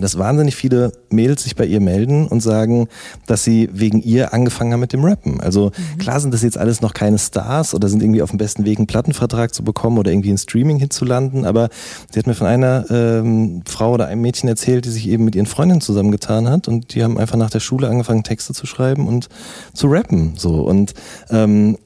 dass 0.00 0.18
wahnsinnig 0.18 0.56
viele 0.56 0.92
Mädels 1.10 1.44
sich 1.44 1.56
bei 1.56 1.66
ihr 1.66 1.80
melden 1.80 2.26
und 2.26 2.40
sagen, 2.40 2.88
dass 3.26 3.44
sie 3.44 3.68
wegen 3.72 4.02
ihr 4.02 4.34
angefangen 4.34 4.72
haben 4.72 4.80
mit 4.80 4.92
dem 4.92 5.04
Rappen. 5.04 5.40
Also 5.40 5.70
klar 5.98 6.20
sind 6.20 6.34
das 6.34 6.42
jetzt 6.42 6.58
alles 6.58 6.80
noch 6.80 6.94
keine 6.94 7.18
Stars 7.18 7.74
oder 7.74 7.88
sind 7.88 8.02
irgendwie 8.02 8.22
auf 8.22 8.30
dem 8.30 8.38
besten 8.38 8.64
Weg, 8.64 8.78
einen 8.78 8.86
Plattenvertrag 8.86 9.54
zu 9.54 9.62
bekommen 9.62 9.98
oder 9.98 10.10
irgendwie 10.10 10.30
ein 10.30 10.38
Streaming-Hit 10.38 10.92
zu 10.92 11.04
landen, 11.04 11.44
aber 11.44 11.68
sie 12.12 12.18
hat 12.18 12.26
mir 12.26 12.34
von 12.34 12.46
einer 12.46 12.84
ähm, 12.90 13.62
Frau 13.66 13.92
oder 13.92 14.06
einem 14.06 14.22
Mädchen 14.22 14.48
erzählt, 14.48 14.84
die 14.84 14.90
sich 14.90 15.08
eben 15.08 15.24
mit 15.24 15.34
ihren 15.34 15.46
Freundinnen 15.46 15.80
zusammengetan 15.80 16.48
hat 16.48 16.68
und 16.68 16.94
die 16.94 17.02
haben 17.02 17.18
einfach 17.18 17.36
nach 17.36 17.50
der 17.50 17.60
Schule 17.60 17.88
angefangen, 17.88 18.24
Texte 18.24 18.52
zu 18.52 18.66
schreiben 18.66 19.06
und 19.06 19.28
zu 19.72 19.86
rappen. 19.88 20.34
So 20.36 20.62
und 20.62 20.94
ähm, 21.30 21.78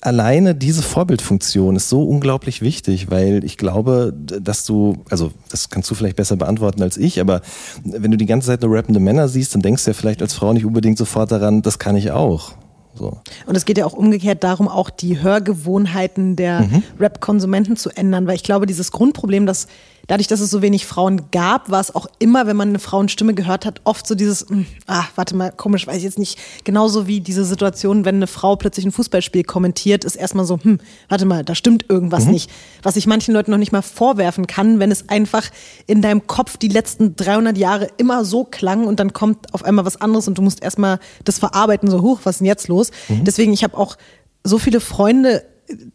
alleine 0.00 0.54
diese 0.54 0.82
Vorbildfunktion 0.82 1.76
ist 1.76 1.88
so 1.88 2.04
unglaublich 2.04 2.62
wichtig, 2.62 3.10
weil 3.10 3.44
ich 3.44 3.56
glaube, 3.56 4.12
dass 4.14 4.64
du, 4.64 4.98
also 5.10 5.32
das 5.50 5.68
kannst 5.68 5.90
du 5.90 5.94
vielleicht 5.94 6.16
besser 6.16 6.36
beantworten 6.36 6.82
als 6.82 6.96
ich, 6.96 7.20
aber 7.20 7.42
wenn 7.82 8.10
du 8.10 8.16
die 8.16 8.26
ganze 8.26 8.48
Zeit 8.48 8.62
nur 8.62 8.74
rappende 8.74 9.00
Männer 9.00 9.28
siehst, 9.28 9.54
dann 9.54 9.62
denkst 9.62 9.84
du 9.84 9.90
ja 9.90 9.94
vielleicht 9.94 10.22
als 10.22 10.34
Frau 10.34 10.52
nicht 10.52 10.64
unbedingt 10.64 10.98
sofort 10.98 11.32
daran, 11.32 11.62
das 11.62 11.78
kann 11.78 11.96
ich 11.96 12.10
auch. 12.12 12.52
So. 12.94 13.18
Und 13.46 13.56
es 13.56 13.64
geht 13.64 13.76
ja 13.76 13.86
auch 13.86 13.92
umgekehrt 13.92 14.44
darum, 14.44 14.68
auch 14.68 14.88
die 14.88 15.20
Hörgewohnheiten 15.20 16.36
der 16.36 16.60
Mhm. 16.60 16.82
Rap-Konsumenten 17.00 17.76
zu 17.76 17.90
ändern, 17.90 18.28
weil 18.28 18.36
ich 18.36 18.44
glaube, 18.44 18.66
dieses 18.66 18.92
Grundproblem, 18.92 19.46
dass 19.46 19.66
dadurch, 20.06 20.28
dass 20.28 20.40
es 20.40 20.50
so 20.50 20.62
wenig 20.62 20.86
Frauen 20.86 21.30
gab, 21.30 21.70
war 21.70 21.80
es 21.80 21.94
auch 21.94 22.06
immer, 22.18 22.46
wenn 22.46 22.56
man 22.56 22.68
eine 22.70 22.78
Frauenstimme 22.78 23.34
gehört 23.34 23.66
hat, 23.66 23.80
oft 23.84 24.06
so 24.06 24.14
dieses, 24.14 24.46
hm, 24.48 24.66
ah, 24.86 25.04
warte 25.14 25.36
mal, 25.36 25.52
komisch, 25.52 25.86
weiß 25.86 25.96
ich 25.96 26.02
jetzt 26.04 26.18
nicht, 26.18 26.38
genauso 26.64 27.06
wie 27.06 27.20
diese 27.20 27.44
Situation, 27.44 28.04
wenn 28.04 28.16
eine 28.16 28.26
Frau 28.26 28.56
plötzlich 28.56 28.84
ein 28.84 28.92
Fußballspiel 28.92 29.44
kommentiert, 29.44 30.04
ist 30.04 30.16
erstmal 30.16 30.44
so, 30.44 30.58
hm, 30.62 30.78
warte 31.08 31.26
mal, 31.26 31.44
da 31.44 31.54
stimmt 31.54 31.86
irgendwas 31.88 32.26
nicht. 32.26 32.50
Was 32.82 32.96
ich 32.96 33.06
manchen 33.06 33.34
Leuten 33.34 33.50
noch 33.50 33.58
nicht 33.58 33.72
mal 33.72 33.82
vorwerfen 33.82 34.46
kann, 34.46 34.78
wenn 34.78 34.90
es 34.90 35.08
einfach 35.08 35.44
in 35.86 36.02
deinem 36.02 36.26
Kopf 36.26 36.56
die 36.56 36.68
letzten 36.68 37.16
300 37.16 37.56
Jahre 37.56 37.88
immer 37.96 38.24
so 38.24 38.44
klang 38.44 38.86
und 38.86 39.00
dann 39.00 39.12
kommt 39.12 39.52
auf 39.54 39.64
einmal 39.64 39.84
was 39.84 40.00
anderes 40.00 40.28
und 40.28 40.38
du 40.38 40.42
musst 40.42 40.62
erstmal 40.62 40.98
das 41.24 41.38
verarbeiten, 41.38 41.90
so, 41.90 42.02
hoch, 42.02 42.20
was 42.24 42.36
ist 42.36 42.38
denn 42.40 42.46
jetzt 42.46 42.68
los? 42.68 42.90
Deswegen, 43.24 43.52
ich 43.52 43.64
habe 43.64 43.76
auch 43.76 43.96
so 44.42 44.58
viele 44.58 44.80
Freunde 44.80 45.44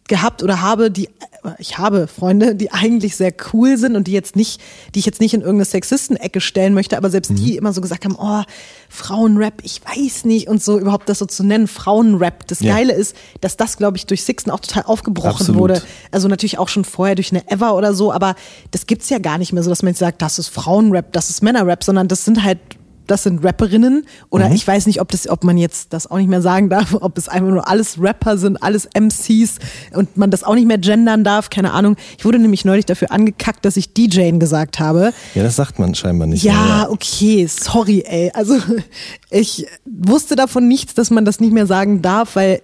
gehabt 0.08 0.44
oder 0.44 0.62
habe, 0.62 0.92
die 0.92 1.10
ich 1.58 1.78
habe 1.78 2.08
Freunde, 2.08 2.56
die 2.56 2.72
eigentlich 2.72 3.16
sehr 3.16 3.34
cool 3.54 3.78
sind 3.78 3.96
und 3.96 4.08
die 4.08 4.12
jetzt 4.12 4.36
nicht, 4.36 4.60
die 4.94 5.00
ich 5.00 5.06
jetzt 5.06 5.22
nicht 5.22 5.34
in 5.34 5.42
irgendeine 5.42 5.66
Sexisten-Ecke 5.66 6.42
stellen 6.42 6.74
möchte, 6.74 6.98
aber 6.98 7.10
selbst 7.10 7.32
die 7.34 7.56
immer 7.56 7.72
so 7.72 7.82
gesagt 7.82 8.06
haben, 8.06 8.18
oh, 8.20 8.44
Frauenrap, 8.90 9.62
ich 9.64 9.82
weiß 9.86 10.26
nicht 10.26 10.48
und 10.48 10.62
so 10.62 10.80
überhaupt 10.80 11.08
das 11.08 11.20
so 11.20 11.26
zu 11.26 11.44
nennen, 11.44 11.68
Frauenrap. 11.68 12.48
Das 12.48 12.60
Ja. 12.60 12.76
Geile 12.76 12.94
ist, 12.94 13.16
dass 13.42 13.56
das, 13.58 13.78
glaube 13.78 13.98
ich, 13.98 14.06
durch 14.06 14.24
Sixten 14.24 14.52
auch 14.52 14.60
total 14.60 14.84
aufgebrochen 14.84 15.42
Absolut. 15.42 15.62
wurde. 15.62 15.82
Also 16.12 16.28
natürlich 16.28 16.58
auch 16.58 16.68
schon 16.68 16.84
vorher 16.84 17.16
durch 17.16 17.32
eine 17.32 17.50
Ever 17.50 17.76
oder 17.76 17.94
so, 17.94 18.12
aber 18.12 18.36
das 18.72 18.86
gibt's 18.86 19.10
ja 19.10 19.20
gar 19.20 19.38
nicht 19.38 19.54
mehr 19.54 19.64
so, 19.64 19.70
dass 19.70 19.84
man 19.84 19.92
jetzt 19.92 20.00
sagt, 20.00 20.22
das 20.22 20.40
ist 20.40 20.50
Frauenrap, 20.50 21.14
das 21.14 21.30
ist 21.30 21.42
Männerrap, 21.42 21.84
sondern 21.84 22.08
das 22.08 22.26
sind 22.26 22.44
halt 22.44 22.60
das 23.10 23.24
sind 23.24 23.44
Rapperinnen 23.44 24.06
oder 24.30 24.52
ich 24.52 24.66
weiß 24.66 24.86
nicht, 24.88 25.02
ob 25.02 25.10
das, 25.10 25.28
ob 25.28 25.44
man 25.44 25.58
jetzt 25.58 25.94
das 25.94 26.10
auch 26.10 26.18
nicht 26.18 26.30
mehr 26.30 26.42
sagen 26.42 26.70
darf, 26.70 26.94
ob 26.94 27.18
es 27.18 27.28
einfach 27.28 27.50
nur 27.50 27.68
alles 27.68 28.00
Rapper 28.00 28.38
sind, 28.38 28.62
alles 28.62 28.88
MCs 28.94 29.60
und 29.94 30.18
man 30.18 30.32
das 30.32 30.44
auch 30.44 30.56
nicht 30.56 30.68
mehr 30.68 30.78
gendern 30.78 31.24
darf, 31.24 31.50
keine 31.50 31.72
Ahnung. 31.72 31.96
Ich 32.18 32.26
wurde 32.26 32.40
nämlich 32.40 32.66
neulich 32.66 32.86
dafür 32.86 33.12
angekackt, 33.12 33.66
dass 33.66 33.78
ich 33.78 33.94
DJing 33.94 34.40
gesagt 34.40 34.80
habe. 34.80 35.14
Ja, 35.36 35.44
das 35.44 35.56
sagt 35.56 35.80
man 35.80 35.96
scheinbar 35.96 36.28
nicht. 36.28 36.44
Ja, 36.44 36.54
mehr, 36.54 36.92
okay, 36.92 37.48
sorry, 37.48 38.04
ey. 38.06 38.32
Also 38.34 38.58
ich 39.30 39.66
wusste 39.86 40.36
davon 40.36 40.68
nichts, 40.68 40.94
dass 40.94 41.10
man 41.10 41.26
das 41.26 41.40
nicht 41.40 41.54
mehr 41.54 41.68
sagen 41.68 42.02
darf, 42.02 42.36
weil 42.36 42.62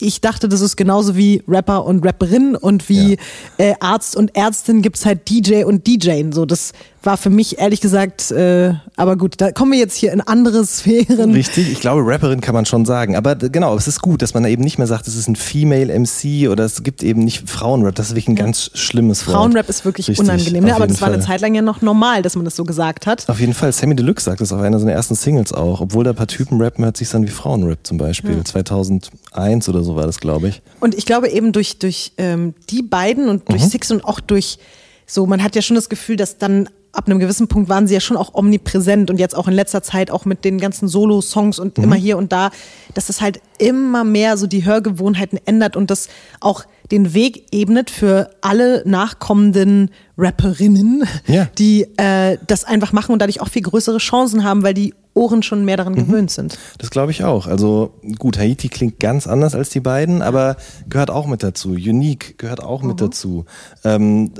ich 0.00 0.20
dachte, 0.20 0.48
das 0.48 0.60
ist 0.60 0.76
genauso 0.76 1.16
wie 1.16 1.42
Rapper 1.48 1.84
und 1.84 2.04
Rapperin 2.06 2.54
und 2.54 2.88
wie 2.88 3.18
äh, 3.56 3.74
Arzt 3.80 4.16
und 4.16 4.36
Ärztin 4.36 4.82
gibt's 4.82 5.04
halt 5.04 5.28
DJ 5.28 5.64
und 5.64 5.86
DJing. 5.86 6.32
So, 6.32 6.46
das 6.46 6.72
war 7.02 7.16
für 7.16 7.30
mich 7.30 7.58
ehrlich 7.58 7.80
gesagt, 7.80 8.30
äh, 8.32 8.74
aber 8.96 9.16
gut, 9.16 9.34
da 9.40 9.52
kommen 9.52 9.72
wir 9.72 9.78
jetzt 9.78 9.94
hier 9.96 10.12
in 10.12 10.20
andere 10.20 10.64
Sphären. 10.64 11.32
Richtig, 11.32 11.70
ich 11.70 11.80
glaube, 11.80 12.02
Rapperin 12.04 12.40
kann 12.40 12.54
man 12.54 12.66
schon 12.66 12.84
sagen. 12.84 13.14
Aber 13.16 13.36
genau, 13.36 13.76
es 13.76 13.86
ist 13.86 14.02
gut, 14.02 14.20
dass 14.20 14.34
man 14.34 14.42
da 14.42 14.48
eben 14.48 14.62
nicht 14.64 14.78
mehr 14.78 14.86
sagt, 14.86 15.06
es 15.06 15.14
ist 15.14 15.28
ein 15.28 15.36
Female 15.36 15.96
MC 15.96 16.48
oder 16.50 16.64
es 16.64 16.82
gibt 16.82 17.02
eben 17.02 17.24
nicht 17.24 17.48
Frauenrap. 17.48 17.94
Das 17.94 18.06
ist 18.08 18.12
wirklich 18.12 18.28
ein 18.28 18.34
ganz 18.34 18.70
schlimmes 18.74 19.26
Wort. 19.26 19.36
Frauenrap 19.36 19.68
ist 19.68 19.84
wirklich 19.84 20.08
Richtig, 20.08 20.24
unangenehm, 20.24 20.64
ne? 20.64 20.74
aber 20.74 20.86
das 20.86 21.00
war 21.00 21.08
eine 21.08 21.18
Fall. 21.18 21.26
Zeit 21.26 21.40
lang 21.40 21.54
ja 21.54 21.62
noch 21.62 21.82
normal, 21.82 22.22
dass 22.22 22.34
man 22.36 22.44
das 22.44 22.56
so 22.56 22.64
gesagt 22.64 23.06
hat. 23.06 23.28
Auf 23.28 23.40
jeden 23.40 23.54
Fall. 23.54 23.72
Sammy 23.72 23.94
Deluxe 23.94 24.24
sagt 24.24 24.40
das 24.40 24.52
auf 24.52 24.60
einer 24.60 24.78
seiner 24.78 24.92
ersten 24.92 25.14
Singles 25.14 25.52
auch. 25.52 25.80
Obwohl 25.80 26.04
da 26.04 26.10
ein 26.10 26.16
paar 26.16 26.26
Typen 26.26 26.60
rappen, 26.60 26.84
hört 26.84 26.96
sich 26.96 27.14
an 27.14 27.22
wie 27.22 27.30
Frauenrap 27.30 27.78
zum 27.84 27.98
Beispiel. 27.98 28.42
2001 28.44 29.68
oder 29.68 29.82
so 29.84 29.96
war 29.96 30.06
das, 30.06 30.18
glaube 30.20 30.48
ich. 30.48 30.62
Und 30.80 30.94
ich 30.94 31.06
glaube 31.06 31.28
eben 31.30 31.52
durch, 31.52 31.78
durch 31.78 32.12
ähm, 32.18 32.54
die 32.70 32.82
beiden 32.82 33.28
und 33.28 33.48
durch 33.48 33.62
Mhm. 33.62 33.68
Six 33.68 33.90
und 33.90 34.04
auch 34.04 34.20
durch 34.20 34.58
so, 35.06 35.26
man 35.26 35.42
hat 35.42 35.56
ja 35.56 35.62
schon 35.62 35.74
das 35.74 35.88
Gefühl, 35.88 36.16
dass 36.16 36.36
dann 36.38 36.68
ab 36.98 37.06
einem 37.06 37.20
gewissen 37.20 37.46
Punkt 37.46 37.68
waren 37.68 37.86
sie 37.86 37.94
ja 37.94 38.00
schon 38.00 38.16
auch 38.16 38.34
omnipräsent 38.34 39.08
und 39.08 39.18
jetzt 39.20 39.36
auch 39.36 39.46
in 39.46 39.54
letzter 39.54 39.82
Zeit 39.84 40.10
auch 40.10 40.24
mit 40.24 40.44
den 40.44 40.58
ganzen 40.58 40.88
Solo-Songs 40.88 41.60
und 41.60 41.78
Mhm. 41.78 41.84
immer 41.84 41.94
hier 41.96 42.18
und 42.18 42.32
da, 42.32 42.50
dass 42.94 43.08
es 43.08 43.20
halt 43.20 43.40
immer 43.58 44.02
mehr 44.02 44.36
so 44.36 44.48
die 44.48 44.64
Hörgewohnheiten 44.64 45.38
ändert 45.46 45.76
und 45.76 45.90
das 45.92 46.08
auch 46.40 46.64
den 46.90 47.14
Weg 47.14 47.46
ebnet 47.52 47.88
für 47.90 48.30
alle 48.40 48.82
nachkommenden 48.84 49.90
Rapperinnen, 50.16 51.04
Ja. 51.26 51.46
die 51.58 51.86
äh, 51.98 52.36
das 52.46 52.64
einfach 52.64 52.92
machen 52.92 53.12
und 53.12 53.20
dadurch 53.20 53.40
auch 53.40 53.48
viel 53.48 53.62
größere 53.62 53.98
Chancen 53.98 54.42
haben, 54.42 54.62
weil 54.64 54.74
die 54.74 54.94
Ohren 55.14 55.42
schon 55.42 55.64
mehr 55.64 55.74
Mhm. 55.74 55.78
daran 55.78 55.94
gewöhnt 55.96 56.30
sind. 56.30 56.58
Das 56.78 56.90
glaube 56.90 57.10
ich 57.10 57.24
auch. 57.24 57.46
Also 57.48 57.92
gut, 58.18 58.38
Haiti 58.38 58.68
klingt 58.68 59.00
ganz 59.00 59.26
anders 59.26 59.54
als 59.56 59.68
die 59.70 59.80
beiden, 59.80 60.22
aber 60.22 60.56
gehört 60.88 61.10
auch 61.10 61.26
mit 61.26 61.42
dazu. 61.42 61.70
Unique 61.70 62.38
gehört 62.38 62.62
auch 62.62 62.82
mit 62.82 63.00
dazu. 63.00 63.44
Ähm, 63.84 64.30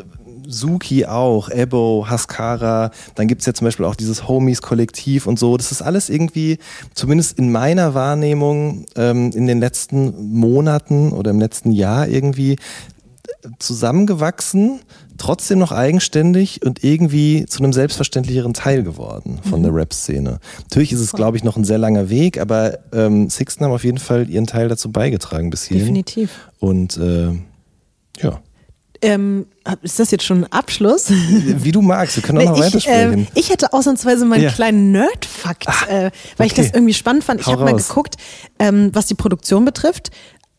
Suki 0.50 1.04
auch, 1.04 1.50
Ebo, 1.50 2.06
Haskara, 2.08 2.90
dann 3.14 3.28
gibt's 3.28 3.44
ja 3.44 3.52
zum 3.52 3.66
Beispiel 3.66 3.84
auch 3.84 3.94
dieses 3.94 4.26
Homies-Kollektiv 4.26 5.26
und 5.26 5.38
so. 5.38 5.56
Das 5.58 5.70
ist 5.70 5.82
alles 5.82 6.08
irgendwie, 6.08 6.58
zumindest 6.94 7.38
in 7.38 7.52
meiner 7.52 7.94
Wahrnehmung, 7.94 8.86
ähm, 8.96 9.30
in 9.34 9.46
den 9.46 9.60
letzten 9.60 10.32
Monaten 10.32 11.12
oder 11.12 11.30
im 11.30 11.38
letzten 11.38 11.70
Jahr 11.70 12.08
irgendwie 12.08 12.56
zusammengewachsen, 13.58 14.80
trotzdem 15.18 15.58
noch 15.58 15.72
eigenständig 15.72 16.64
und 16.64 16.82
irgendwie 16.82 17.44
zu 17.46 17.62
einem 17.62 17.72
selbstverständlicheren 17.72 18.54
Teil 18.54 18.82
geworden 18.82 19.40
von 19.48 19.62
der 19.62 19.74
Rap-Szene. 19.74 20.38
Natürlich 20.62 20.92
ist 20.92 21.00
es, 21.00 21.12
glaube 21.12 21.36
ich, 21.36 21.44
noch 21.44 21.56
ein 21.56 21.64
sehr 21.64 21.78
langer 21.78 22.08
Weg, 22.08 22.40
aber 22.40 22.78
ähm, 22.92 23.28
Sixten 23.28 23.64
haben 23.64 23.72
auf 23.72 23.84
jeden 23.84 23.98
Fall 23.98 24.30
ihren 24.30 24.46
Teil 24.46 24.68
dazu 24.68 24.90
beigetragen 24.90 25.50
bis 25.50 25.64
hierhin. 25.64 25.86
Definitiv. 25.86 26.48
Und 26.58 26.96
äh, 26.96 27.32
ja, 28.20 28.40
Ähm, 29.00 29.46
ist 29.82 30.00
das 30.00 30.10
jetzt 30.10 30.24
schon 30.24 30.44
ein 30.44 30.52
Abschluss? 30.52 31.06
wie 31.10 31.72
du 31.72 31.82
magst, 31.82 32.16
wir 32.16 32.22
können 32.22 32.38
auch 32.40 32.50
noch 32.50 32.58
ich, 32.58 32.64
weitersprechen. 32.64 33.12
ähm, 33.12 33.26
ich 33.34 33.50
hätte 33.50 33.72
ausnahmsweise 33.72 34.24
mal 34.24 34.36
einen 34.36 34.44
Ja. 34.44 34.50
kleinen 34.50 34.92
Nerd-Fakt, 34.92 35.68
äh, 35.88 36.10
weil 36.36 36.46
ich 36.46 36.52
okay. 36.54 36.62
das 36.62 36.74
irgendwie 36.74 36.94
spannend 36.94 37.24
fand. 37.24 37.40
Ich 37.40 37.46
habe 37.46 37.64
mal 37.64 37.74
geguckt, 37.74 38.16
ähm, 38.58 38.90
was 38.92 39.06
die 39.06 39.14
Produktion 39.14 39.64
betrifft. 39.64 40.10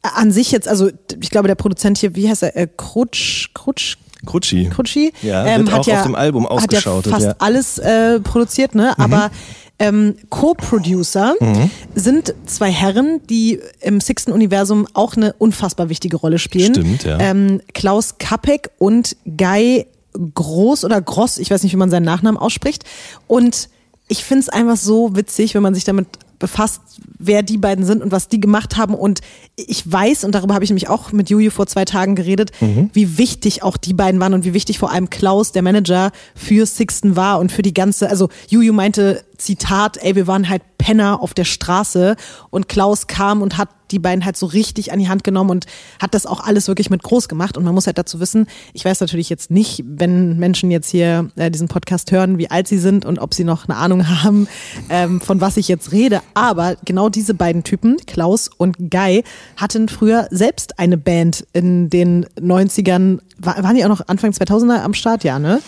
Äh, 0.04 0.10
An 0.16 0.32
sich 0.32 0.52
jetzt, 0.52 0.68
also 0.68 0.90
ich 1.22 1.30
glaube, 1.32 1.48
der 1.48 1.56
Produzent 1.56 1.98
hier, 1.98 2.16
wie 2.16 2.30
heißt 2.30 2.44
er, 2.44 2.56
äh, 2.56 2.68
Krutsch, 2.78 3.50
Krutsch, 3.54 3.98
Krutschi. 4.26 4.70
Krutschi, 4.70 5.14
Ja, 5.22 5.46
ähm, 5.46 5.72
hat 5.72 5.80
auch 5.80 5.88
ja, 5.88 6.00
auf 6.00 6.04
dem 6.04 6.16
Album 6.16 6.48
hat 6.48 6.72
ja 6.74 6.82
fast 6.82 7.06
ja. 7.06 7.30
Mhm. 7.30 7.36
alles 7.40 7.78
äh, 7.78 8.20
produziert, 8.20 8.76
ne? 8.76 8.98
Aber 9.00 9.32
ähm, 9.80 10.16
Co-Producer 10.30 11.36
Mhm. 11.40 11.72
sind 11.96 12.34
zwei 12.46 12.72
Herren, 12.72 13.22
die 13.30 13.60
im 13.82 14.02
Sixten 14.02 14.32
Universum 14.32 14.88
auch 14.94 15.16
eine 15.16 15.34
unfassbar 15.38 15.90
wichtige 15.90 16.18
Rolle 16.18 16.38
spielen. 16.40 16.74
Stimmt, 16.76 17.04
ja. 17.06 17.18
Ähm, 17.20 17.62
Klaus 17.74 18.18
Kapek 18.18 18.70
und 18.78 19.16
Guy 19.38 19.86
Groß 20.34 20.86
oder 20.86 21.02
Gross, 21.02 21.38
ich 21.38 21.52
weiß 21.52 21.64
nicht, 21.64 21.72
wie 21.74 21.78
man 21.78 21.92
seinen 21.92 22.04
Nachnamen 22.06 22.40
ausspricht. 22.42 22.84
Und 23.28 23.70
ich 24.08 24.24
finde 24.24 24.42
es 24.42 24.50
einfach 24.50 24.76
so 24.78 25.16
witzig, 25.16 25.54
wenn 25.56 25.62
man 25.62 25.76
sich 25.76 25.84
damit 25.84 26.08
befasst, 26.40 26.82
wer 27.20 27.44
die 27.44 27.58
beiden 27.58 27.86
sind 27.86 28.02
und 28.02 28.12
was 28.12 28.28
die 28.30 28.40
gemacht 28.40 28.76
haben. 28.78 28.96
Und 28.96 29.20
ich 29.56 29.90
weiß, 29.92 30.24
und 30.24 30.34
darüber 30.34 30.56
habe 30.56 30.64
ich 30.64 30.70
nämlich 30.70 30.88
auch 30.90 31.12
mit 31.12 31.30
Juju 31.30 31.52
vor 31.52 31.68
zwei 31.68 31.86
Tagen 31.86 32.16
geredet, 32.16 32.52
Mhm. 32.62 32.90
wie 32.94 33.18
wichtig 33.18 33.62
auch 33.62 33.78
die 33.78 33.94
beiden 33.94 34.20
waren 34.20 34.34
und 34.34 34.46
wie 34.46 34.54
wichtig 34.54 34.80
vor 34.80 34.92
allem 34.92 35.10
Klaus, 35.10 35.52
der 35.52 35.62
Manager, 35.62 36.12
für 36.34 36.66
Sixten 36.66 37.16
war 37.18 37.40
und 37.40 37.52
für 37.52 37.62
die 37.62 37.74
ganze, 37.74 38.10
also 38.10 38.30
Juju 38.48 38.74
meinte, 38.74 39.24
Zitat, 39.40 39.98
ey, 39.98 40.16
wir 40.16 40.28
waren 40.28 40.50
halt 40.50 40.62
Penner 40.78 41.22
auf 41.22 41.34
der 41.34 41.46
Straße 41.46 42.16
und 42.50 42.68
Klaus 42.68 43.08
kam 43.08 43.42
und 43.42 43.58
hat 43.58 43.70
die 43.92 44.00
beiden 44.00 44.24
halt 44.26 44.38
so 44.38 44.46
richtig 44.46 44.92
an 44.92 45.00
die 45.00 45.10
Hand 45.10 45.24
genommen 45.24 45.50
und 45.50 45.66
hat 46.00 46.14
das 46.14 46.26
auch 46.26 46.42
alles 46.42 46.68
wirklich 46.68 46.90
mit 46.90 47.04
groß 47.04 47.28
gemacht. 47.28 47.58
Und 47.58 47.64
man 47.64 47.74
muss 47.74 47.88
halt 47.88 47.98
dazu 47.98 48.20
wissen, 48.20 48.48
ich 48.74 48.86
weiß 48.86 49.00
natürlich 49.02 49.30
jetzt 49.30 49.52
nicht, 49.52 49.84
wenn 49.86 50.38
Menschen 50.38 50.72
jetzt 50.72 50.90
hier 50.90 51.30
äh, 51.36 51.52
diesen 51.52 51.68
Podcast 51.68 52.12
hören, 52.12 52.38
wie 52.38 52.50
alt 52.50 52.68
sie 52.68 52.78
sind 52.78 53.06
und 53.06 53.20
ob 53.20 53.34
sie 53.34 53.44
noch 53.44 53.68
eine 53.68 53.78
Ahnung 53.78 54.08
haben, 54.24 54.48
ähm, 54.90 55.22
von 55.22 55.42
was 55.42 55.58
ich 55.58 55.68
jetzt 55.68 55.92
rede. 55.92 56.22
Aber 56.34 56.76
genau 56.86 57.10
diese 57.10 57.34
beiden 57.34 57.64
Typen, 57.64 57.98
Klaus 58.06 58.50
und 58.56 58.92
Guy, 58.92 59.24
hatten 59.58 59.90
früher 59.90 60.28
selbst 60.32 60.80
eine 60.80 60.98
Band 60.98 61.46
in 61.54 61.90
den 61.90 62.26
90ern. 62.40 63.20
War, 63.38 63.64
waren 63.64 63.76
die 63.76 63.84
auch 63.84 63.90
noch 63.90 64.08
Anfang 64.08 64.32
2000er 64.32 64.82
am 64.82 64.94
Start? 64.94 65.24
Ja, 65.24 65.40
ne? 65.40 65.62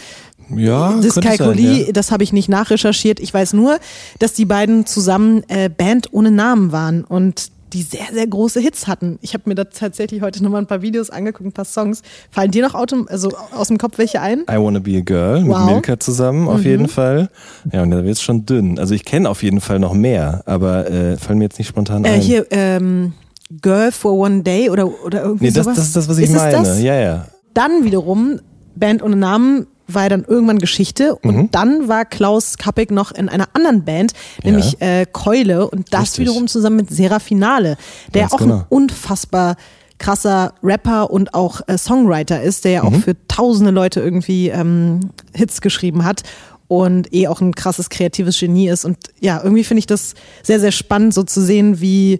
Ja, 0.57 0.99
Das 1.01 1.15
Kalkuli, 1.15 1.65
sein, 1.77 1.85
ja. 1.87 1.91
das 1.93 2.11
habe 2.11 2.23
ich 2.23 2.33
nicht 2.33 2.49
nachrecherchiert. 2.49 3.19
Ich 3.19 3.33
weiß 3.33 3.53
nur, 3.53 3.77
dass 4.19 4.33
die 4.33 4.45
beiden 4.45 4.85
zusammen 4.85 5.43
äh, 5.47 5.69
Band 5.69 6.09
ohne 6.11 6.31
Namen 6.31 6.71
waren 6.71 7.03
und 7.03 7.51
die 7.73 7.83
sehr, 7.83 8.07
sehr 8.11 8.27
große 8.27 8.59
Hits 8.59 8.85
hatten. 8.87 9.17
Ich 9.21 9.33
habe 9.33 9.43
mir 9.45 9.55
da 9.55 9.63
tatsächlich 9.63 10.21
heute 10.21 10.43
nochmal 10.43 10.61
ein 10.61 10.67
paar 10.67 10.81
Videos 10.81 11.09
angeguckt, 11.09 11.47
ein 11.47 11.53
paar 11.53 11.63
Songs. 11.63 12.01
Fallen 12.29 12.51
dir 12.51 12.63
noch 12.67 12.75
autom 12.75 13.07
also 13.09 13.31
aus 13.55 13.69
dem 13.69 13.77
Kopf 13.77 13.97
welche 13.97 14.19
ein? 14.19 14.39
I 14.41 14.57
Wanna 14.57 14.79
Be 14.79 14.97
a 14.97 14.99
Girl 14.99 15.47
Wow. 15.47 15.59
mit 15.65 15.73
Milka 15.75 15.97
zusammen, 15.97 16.49
auf 16.49 16.57
Mhm. 16.59 16.65
jeden 16.65 16.87
Fall. 16.89 17.29
Ja, 17.71 17.83
und 17.83 17.91
da 17.91 18.03
wird's 18.03 18.21
schon 18.21 18.45
dünn. 18.45 18.77
Also 18.77 18.93
ich 18.93 19.05
kenne 19.05 19.29
auf 19.29 19.41
jeden 19.41 19.61
Fall 19.61 19.79
noch 19.79 19.93
mehr, 19.93 20.43
aber 20.47 20.91
äh, 20.91 21.15
fallen 21.17 21.37
mir 21.37 21.45
jetzt 21.45 21.59
nicht 21.59 21.69
spontan 21.69 22.03
Äh, 22.03 22.09
ein. 22.09 22.19
hier, 22.19 22.45
ähm, 22.51 23.13
Girl 23.61 23.93
for 23.93 24.13
One 24.15 24.43
Day 24.43 24.69
oder, 24.69 24.89
oder 25.05 25.23
irgendwie 25.23 25.45
nee, 25.45 25.51
das, 25.51 25.63
sowas. 25.63 25.77
das 25.77 25.85
ist 25.87 25.95
das, 25.95 26.09
was 26.09 26.17
ich 26.17 26.25
Ist 26.25 26.31
es 26.31 26.35
meine. 26.41 26.51
Das? 26.57 26.81
Ja, 26.81 26.95
ja. 26.99 27.27
Dann 27.53 27.85
wiederum, 27.85 28.39
Band 28.75 29.01
ohne 29.01 29.15
Namen 29.15 29.67
war 29.93 30.03
ja 30.03 30.09
dann 30.09 30.25
irgendwann 30.25 30.59
Geschichte 30.59 31.15
und 31.15 31.35
Mhm. 31.35 31.51
dann 31.51 31.87
war 31.87 32.05
Klaus 32.05 32.57
Kappig 32.57 32.91
noch 32.91 33.11
in 33.11 33.29
einer 33.29 33.47
anderen 33.53 33.83
Band, 33.85 34.13
nämlich 34.43 34.81
äh, 34.81 35.05
Keule 35.11 35.69
und 35.69 35.93
das 35.93 36.01
Richtig. 36.01 36.19
wiederum 36.21 36.47
zusammen 36.47 36.77
mit 36.77 36.89
Serafinale, 36.89 37.77
der 38.13 38.21
Ganz 38.23 38.33
auch 38.33 38.37
genau. 38.39 38.55
ein 38.57 38.65
unfassbar 38.69 39.55
krasser 39.97 40.53
Rapper 40.63 41.11
und 41.11 41.33
auch 41.35 41.61
äh, 41.67 41.77
Songwriter 41.77 42.41
ist, 42.41 42.65
der 42.65 42.71
ja 42.71 42.83
auch 42.83 42.91
Mhm. 42.91 43.03
für 43.03 43.15
tausende 43.27 43.71
Leute 43.71 43.99
irgendwie 43.99 44.49
ähm, 44.49 45.11
Hits 45.33 45.61
geschrieben 45.61 46.03
hat 46.05 46.23
und 46.67 47.13
eh 47.13 47.27
auch 47.27 47.39
ein 47.41 47.53
krasses 47.53 47.89
kreatives 47.89 48.39
Genie 48.39 48.69
ist 48.69 48.83
und 48.85 48.97
ja, 49.19 49.39
irgendwie 49.43 49.63
finde 49.63 49.79
ich 49.79 49.85
das 49.87 50.15
sehr, 50.41 50.59
sehr 50.59 50.71
spannend 50.71 51.13
so 51.13 51.21
zu 51.23 51.41
sehen, 51.41 51.81
wie 51.81 52.19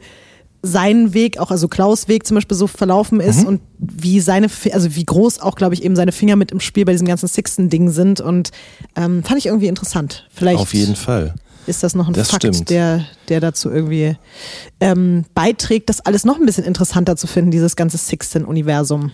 sein 0.63 1.13
Weg, 1.13 1.39
auch 1.39 1.49
also 1.51 1.67
Klaus 1.67 2.07
Weg 2.07 2.25
zum 2.27 2.35
Beispiel 2.35 2.55
so 2.55 2.67
verlaufen 2.67 3.15
Mhm. 3.17 3.23
ist 3.23 3.45
und 3.45 3.61
wie 3.79 4.19
seine, 4.19 4.47
also 4.73 4.95
wie 4.95 5.03
groß 5.05 5.39
auch, 5.39 5.55
glaube 5.55 5.73
ich, 5.73 5.83
eben 5.83 5.95
seine 5.95 6.11
Finger 6.11 6.35
mit 6.35 6.51
im 6.51 6.59
Spiel 6.59 6.85
bei 6.85 6.91
diesem 6.91 7.07
ganzen 7.07 7.27
Sixten-Ding 7.27 7.89
sind 7.89 8.21
und 8.21 8.51
ähm, 8.95 9.23
fand 9.23 9.39
ich 9.39 9.47
irgendwie 9.47 9.67
interessant. 9.67 10.27
Vielleicht 10.31 10.59
Auf 10.59 10.73
jeden 10.75 10.95
Fall. 10.95 11.33
ist 11.65 11.81
das 11.83 11.95
noch 11.95 12.07
ein 12.07 12.13
Das 12.13 12.29
Fakt, 12.29 12.43
stimmt. 12.43 12.69
der, 12.69 13.05
der 13.29 13.39
dazu 13.39 13.71
irgendwie 13.71 14.17
ähm, 14.79 15.25
beiträgt, 15.33 15.89
das 15.89 15.99
alles 16.01 16.25
noch 16.25 16.39
ein 16.39 16.45
bisschen 16.45 16.63
interessanter 16.63 17.15
zu 17.15 17.25
finden, 17.25 17.49
dieses 17.51 17.75
ganze 17.75 17.97
Sixten-Universum. 17.97 19.11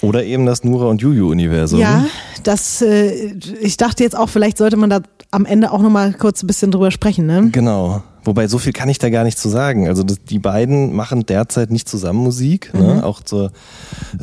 Oder 0.00 0.24
eben 0.24 0.46
das 0.46 0.64
Nura 0.64 0.86
und 0.86 1.00
Juju-Universum. 1.00 1.78
Ja, 1.78 2.04
das, 2.42 2.82
äh, 2.82 3.34
ich 3.60 3.76
dachte 3.76 4.02
jetzt 4.02 4.16
auch, 4.16 4.28
vielleicht 4.28 4.58
sollte 4.58 4.76
man 4.76 4.90
da 4.90 5.00
am 5.30 5.44
Ende 5.46 5.70
auch 5.70 5.80
nochmal 5.80 6.12
kurz 6.14 6.42
ein 6.42 6.48
bisschen 6.48 6.72
drüber 6.72 6.90
sprechen, 6.90 7.26
ne? 7.26 7.48
Genau. 7.52 8.02
Wobei, 8.24 8.46
so 8.46 8.58
viel 8.58 8.72
kann 8.72 8.88
ich 8.88 8.98
da 8.98 9.10
gar 9.10 9.24
nicht 9.24 9.38
zu 9.38 9.48
sagen. 9.48 9.88
Also 9.88 10.02
das, 10.02 10.22
die 10.22 10.38
beiden 10.38 10.94
machen 10.94 11.26
derzeit 11.26 11.70
nicht 11.70 11.88
zusammen 11.88 12.20
Musik, 12.20 12.72
ne? 12.74 13.04
auch 13.04 13.20
zur, 13.20 13.50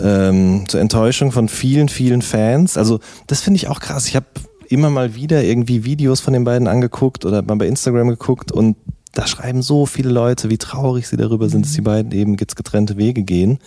ähm, 0.01 0.65
zur 0.67 0.79
Enttäuschung 0.79 1.31
von 1.31 1.49
vielen, 1.49 1.89
vielen 1.89 2.21
Fans. 2.21 2.77
Also 2.77 2.99
das 3.27 3.41
finde 3.41 3.57
ich 3.57 3.67
auch 3.67 3.79
krass. 3.79 4.07
Ich 4.07 4.15
habe 4.15 4.27
immer 4.69 4.89
mal 4.89 5.15
wieder 5.15 5.43
irgendwie 5.43 5.83
Videos 5.83 6.21
von 6.21 6.33
den 6.33 6.43
beiden 6.43 6.67
angeguckt 6.67 7.25
oder 7.25 7.41
mal 7.41 7.55
bei 7.55 7.67
Instagram 7.67 8.07
geguckt 8.07 8.51
und 8.51 8.77
da 9.13 9.25
schreiben 9.25 9.61
so 9.61 9.85
viele 9.85 10.09
Leute, 10.09 10.49
wie 10.49 10.57
traurig 10.57 11.07
sie 11.07 11.17
darüber 11.17 11.49
sind, 11.49 11.65
dass 11.65 11.73
die 11.73 11.81
beiden 11.81 12.11
eben 12.11 12.37
jetzt 12.39 12.55
getrennte 12.55 12.95
Wege 12.97 13.23
gehen. 13.23 13.57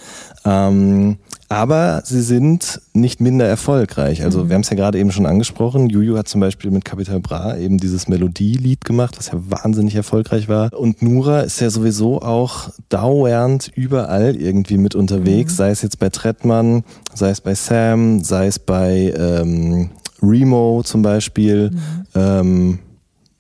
Ähm, 0.45 1.19
aber 1.53 2.01
sie 2.05 2.23
sind 2.23 2.81
nicht 2.95 3.21
minder 3.21 3.47
erfolgreich. 3.47 4.25
Also 4.25 4.45
mhm. 4.45 4.49
wir 4.49 4.55
haben 4.55 4.63
es 4.63 4.71
ja 4.71 4.77
gerade 4.77 4.99
eben 4.99 5.13
schon 5.13 5.27
angesprochen. 5.27 5.91
Juju 5.91 6.17
hat 6.17 6.27
zum 6.27 6.41
Beispiel 6.41 6.71
mit 6.71 6.85
Capital 6.85 7.21
Bra 7.21 7.59
eben 7.59 7.77
dieses 7.77 8.09
Melodielied 8.09 8.85
gemacht, 8.87 9.19
was 9.19 9.27
ja 9.27 9.35
wahnsinnig 9.35 9.95
erfolgreich 9.95 10.49
war. 10.49 10.73
Und 10.73 11.03
Nura 11.03 11.41
ist 11.41 11.61
ja 11.61 11.69
sowieso 11.69 12.23
auch 12.23 12.71
dauernd 12.89 13.71
überall 13.75 14.35
irgendwie 14.35 14.79
mit 14.79 14.95
unterwegs, 14.95 15.53
mhm. 15.53 15.57
sei 15.57 15.71
es 15.71 15.83
jetzt 15.83 15.99
bei 15.99 16.09
Trettmann, 16.09 16.85
sei 17.13 17.29
es 17.29 17.43
bei 17.43 17.55
Sam, 17.55 18.25
sei 18.25 18.47
es 18.47 18.59
bei 18.59 19.13
ähm, 19.15 19.91
Remo 20.23 20.83
zum 20.85 21.03
Beispiel. 21.03 21.71
Mhm. 21.71 21.79
Ähm, 22.15 22.79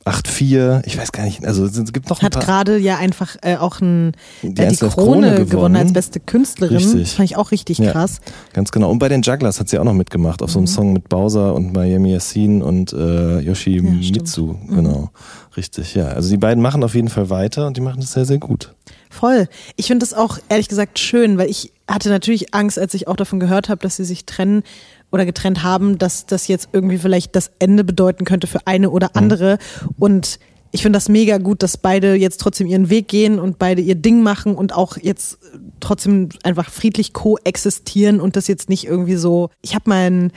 8-4, 0.05 0.83
ich 0.85 0.99
weiß 0.99 1.13
gar 1.13 1.25
nicht, 1.25 1.45
also 1.45 1.65
es 1.65 1.93
gibt 1.93 2.11
noch 2.11 2.21
ein 2.21 2.25
Hat 2.25 2.41
gerade 2.41 2.77
ja 2.77 2.97
einfach 2.97 3.37
äh, 3.43 3.57
auch 3.57 3.81
ein, 3.81 4.13
die, 4.43 4.61
äh, 4.61 4.69
die 4.69 4.77
Krone, 4.77 4.91
Krone 4.91 5.31
gewonnen. 5.31 5.49
gewonnen. 5.49 5.77
als 5.77 5.93
beste 5.93 6.19
Künstlerin. 6.19 6.77
Richtig. 6.77 7.03
Das 7.03 7.13
fand 7.13 7.31
ich 7.31 7.37
auch 7.37 7.53
richtig 7.53 7.79
ja, 7.79 7.93
krass. 7.93 8.21
Ganz 8.53 8.73
genau. 8.73 8.91
Und 8.91 8.99
bei 8.99 9.09
den 9.09 9.23
Jugglers 9.23 9.61
hat 9.61 9.69
sie 9.69 9.79
auch 9.79 9.85
noch 9.85 9.95
mitgemacht, 9.95 10.43
auf 10.43 10.51
mhm. 10.51 10.53
so 10.53 10.59
einem 10.59 10.65
mhm. 10.65 10.75
Song 10.75 10.93
mit 10.93 11.09
Bowser 11.09 11.55
und 11.55 11.73
Miami 11.73 12.13
Yassin 12.13 12.63
und 12.63 12.93
äh, 12.93 13.39
Yoshi 13.41 13.77
ja, 13.77 13.83
Mitsu. 13.83 14.55
Mhm. 14.67 14.75
Genau. 14.75 15.11
Richtig, 15.57 15.95
ja. 15.95 16.09
Also 16.09 16.31
die 16.31 16.37
beiden 16.37 16.63
machen 16.63 16.83
auf 16.83 16.95
jeden 16.95 17.09
Fall 17.09 17.31
weiter 17.31 17.67
und 17.67 17.77
die 17.77 17.81
machen 17.81 18.01
das 18.01 18.13
sehr, 18.13 18.25
sehr 18.25 18.39
gut. 18.39 18.75
Voll. 19.11 19.47
Ich 19.77 19.87
finde 19.87 20.05
das 20.05 20.15
auch 20.15 20.39
ehrlich 20.49 20.69
gesagt 20.69 20.99
schön, 20.99 21.37
weil 21.37 21.51
ich 21.51 21.71
hatte 21.87 22.09
natürlich 22.09 22.55
Angst, 22.55 22.79
als 22.79 22.95
ich 22.95 23.07
auch 23.07 23.17
davon 23.17 23.39
gehört 23.39 23.69
habe, 23.69 23.83
dass 23.83 23.97
sie 23.97 24.05
sich 24.05 24.25
trennen 24.25 24.63
oder 25.13 25.25
getrennt 25.25 25.63
haben, 25.63 25.99
dass 25.99 26.27
das 26.27 26.49
jetzt 26.49 26.71
irgendwie 26.73 26.99
vielleicht 26.99 27.37
das 27.37 27.53
Ende 27.59 27.85
bedeuten 27.85 28.25
könnte 28.25 28.47
für 28.47 28.67
eine 28.67 28.91
oder 28.91 29.09
mhm. 29.09 29.19
andere. 29.19 29.59
Und 29.99 30.39
ich 30.73 30.83
finde 30.83 30.97
das 30.97 31.11
mega 31.11 31.37
gut, 31.37 31.63
dass 31.63 31.77
beide 31.77 32.15
jetzt 32.15 32.41
trotzdem 32.41 32.67
ihren 32.67 32.89
Weg 32.89 33.09
gehen 33.09 33.39
und 33.39 33.59
beide 33.59 33.83
ihr 33.83 33.95
Ding 33.95 34.23
machen 34.23 34.55
und 34.55 34.75
auch 34.75 34.97
jetzt 34.97 35.39
trotzdem 35.81 36.31
einfach 36.43 36.71
friedlich 36.71 37.13
koexistieren 37.13 38.21
und 38.21 38.37
das 38.37 38.49
jetzt 38.49 38.71
nicht 38.71 38.87
irgendwie 38.87 39.17
so. 39.17 39.51
Ich 39.61 39.75
habe 39.75 39.85
mein 39.87 40.33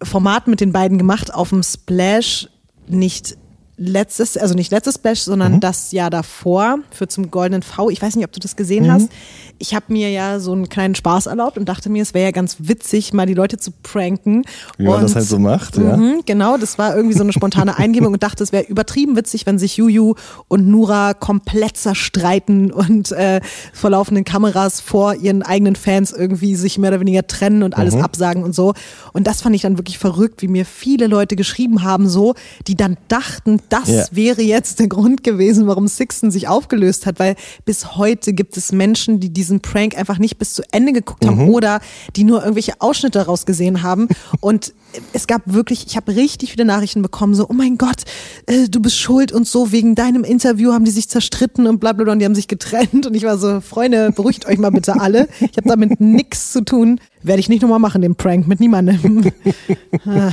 Format 0.00 0.46
mit 0.46 0.60
den 0.60 0.72
beiden 0.72 0.96
gemacht 0.96 1.34
auf 1.34 1.48
dem 1.48 1.64
Splash 1.64 2.48
nicht 2.86 3.36
letztes, 3.78 4.36
also 4.36 4.54
nicht 4.54 4.70
letztes 4.70 4.96
Splash, 4.96 5.20
sondern 5.20 5.54
mhm. 5.54 5.60
das 5.60 5.92
Jahr 5.92 6.10
davor 6.10 6.78
für 6.90 7.08
zum 7.08 7.30
Goldenen 7.30 7.62
V. 7.62 7.90
Ich 7.90 8.02
weiß 8.02 8.16
nicht, 8.16 8.24
ob 8.24 8.32
du 8.32 8.40
das 8.40 8.56
gesehen 8.56 8.86
mhm. 8.86 8.92
hast 8.92 9.10
ich 9.58 9.74
habe 9.74 9.86
mir 9.88 10.10
ja 10.10 10.38
so 10.38 10.52
einen 10.52 10.68
kleinen 10.68 10.94
Spaß 10.94 11.26
erlaubt 11.26 11.58
und 11.58 11.68
dachte 11.68 11.90
mir, 11.90 12.02
es 12.02 12.14
wäre 12.14 12.26
ja 12.26 12.30
ganz 12.30 12.56
witzig, 12.60 13.12
mal 13.12 13.26
die 13.26 13.34
Leute 13.34 13.58
zu 13.58 13.72
pranken. 13.82 14.44
Wie 14.76 14.84
man 14.84 14.96
und, 14.96 15.02
das 15.02 15.16
halt 15.16 15.26
so 15.26 15.38
macht, 15.38 15.76
ja. 15.76 15.96
Mh, 15.96 16.20
genau, 16.26 16.56
das 16.56 16.78
war 16.78 16.96
irgendwie 16.96 17.16
so 17.16 17.22
eine 17.22 17.32
spontane 17.32 17.76
Eingebung 17.76 18.12
und 18.12 18.22
dachte, 18.22 18.42
es 18.44 18.52
wäre 18.52 18.64
übertrieben 18.64 19.16
witzig, 19.16 19.46
wenn 19.46 19.58
sich 19.58 19.76
Juju 19.76 20.14
und 20.46 20.68
Nura 20.68 21.14
komplett 21.14 21.76
zerstreiten 21.76 22.70
und 22.70 23.10
äh, 23.12 23.40
vor 23.72 23.90
laufenden 23.90 24.24
Kameras 24.24 24.80
vor 24.80 25.14
ihren 25.14 25.42
eigenen 25.42 25.76
Fans 25.76 26.12
irgendwie 26.12 26.54
sich 26.54 26.78
mehr 26.78 26.90
oder 26.90 27.00
weniger 27.00 27.26
trennen 27.26 27.62
und 27.62 27.76
alles 27.76 27.94
mhm. 27.94 28.02
absagen 28.02 28.44
und 28.44 28.54
so. 28.54 28.74
Und 29.12 29.26
das 29.26 29.42
fand 29.42 29.56
ich 29.56 29.62
dann 29.62 29.78
wirklich 29.78 29.98
verrückt, 29.98 30.42
wie 30.42 30.48
mir 30.48 30.64
viele 30.64 31.08
Leute 31.08 31.34
geschrieben 31.34 31.82
haben, 31.82 32.08
so, 32.08 32.34
die 32.66 32.76
dann 32.76 32.96
dachten, 33.08 33.60
das 33.68 33.88
ja. 33.88 34.04
wäre 34.12 34.42
jetzt 34.42 34.78
der 34.78 34.88
Grund 34.88 35.24
gewesen, 35.24 35.66
warum 35.66 35.88
Sixten 35.88 36.30
sich 36.30 36.46
aufgelöst 36.48 37.06
hat, 37.06 37.18
weil 37.18 37.34
bis 37.64 37.96
heute 37.96 38.32
gibt 38.32 38.56
es 38.56 38.72
Menschen, 38.72 39.20
die 39.20 39.30
diese 39.30 39.48
diesen 39.48 39.60
Prank 39.60 39.96
einfach 39.96 40.18
nicht 40.18 40.38
bis 40.38 40.52
zu 40.52 40.62
Ende 40.72 40.92
geguckt 40.92 41.26
haben 41.26 41.44
mhm. 41.44 41.48
oder 41.48 41.80
die 42.16 42.24
nur 42.24 42.40
irgendwelche 42.40 42.80
Ausschnitte 42.80 43.18
daraus 43.18 43.46
gesehen 43.46 43.82
haben. 43.82 44.08
Und 44.40 44.74
es 45.12 45.26
gab 45.26 45.42
wirklich, 45.44 45.86
ich 45.86 45.96
habe 45.96 46.14
richtig 46.14 46.52
viele 46.52 46.64
Nachrichten 46.64 47.02
bekommen, 47.02 47.34
so, 47.34 47.46
oh 47.48 47.52
mein 47.52 47.78
Gott, 47.78 48.04
äh, 48.46 48.68
du 48.68 48.80
bist 48.80 48.96
schuld 48.96 49.32
und 49.32 49.46
so, 49.46 49.70
wegen 49.70 49.94
deinem 49.94 50.24
Interview 50.24 50.72
haben 50.72 50.86
die 50.86 50.90
sich 50.90 51.10
zerstritten 51.10 51.66
und 51.66 51.78
bla 51.78 51.92
bla 51.92 52.04
bla 52.04 52.12
und 52.14 52.20
die 52.20 52.24
haben 52.24 52.34
sich 52.34 52.48
getrennt. 52.48 53.06
Und 53.06 53.14
ich 53.14 53.24
war 53.24 53.36
so, 53.36 53.60
Freunde, 53.60 54.12
beruhigt 54.12 54.46
euch 54.46 54.58
mal 54.58 54.70
bitte 54.70 54.98
alle. 54.98 55.28
Ich 55.40 55.58
habe 55.58 55.68
damit 55.68 56.00
nichts 56.00 56.52
zu 56.52 56.64
tun. 56.64 57.00
Werde 57.22 57.40
ich 57.40 57.48
nicht 57.48 57.62
nochmal 57.62 57.78
machen, 57.78 58.02
den 58.02 58.14
Prank 58.14 58.46
mit 58.46 58.60
niemandem. 58.60 59.24
ja, 60.04 60.32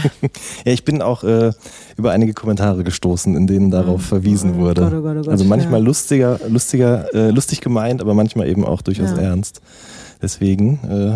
ich 0.65 0.85
bin 0.85 1.01
auch 1.01 1.23
äh, 1.23 1.51
über 1.97 2.11
einige 2.11 2.33
Kommentare 2.33 2.83
gestoßen, 2.83 3.35
in 3.35 3.47
denen 3.47 3.71
darauf 3.71 4.01
oh, 4.01 4.07
verwiesen 4.07 4.55
oh, 4.55 4.59
wurde. 4.59 4.81
Gott, 4.81 4.93
oh 4.93 5.01
Gott, 5.01 5.17
oh 5.17 5.21
Gott, 5.21 5.29
also 5.29 5.45
manchmal 5.45 5.79
ja. 5.79 5.85
lustiger, 5.85 6.39
lustiger, 6.47 7.13
äh, 7.13 7.31
lustig 7.31 7.61
gemeint, 7.61 8.01
aber 8.01 8.13
manchmal 8.13 8.47
eben 8.47 8.65
auch 8.65 8.81
durchaus 8.81 9.11
ja. 9.11 9.17
ernst. 9.17 9.61
Deswegen 10.21 10.79
äh, 10.89 11.13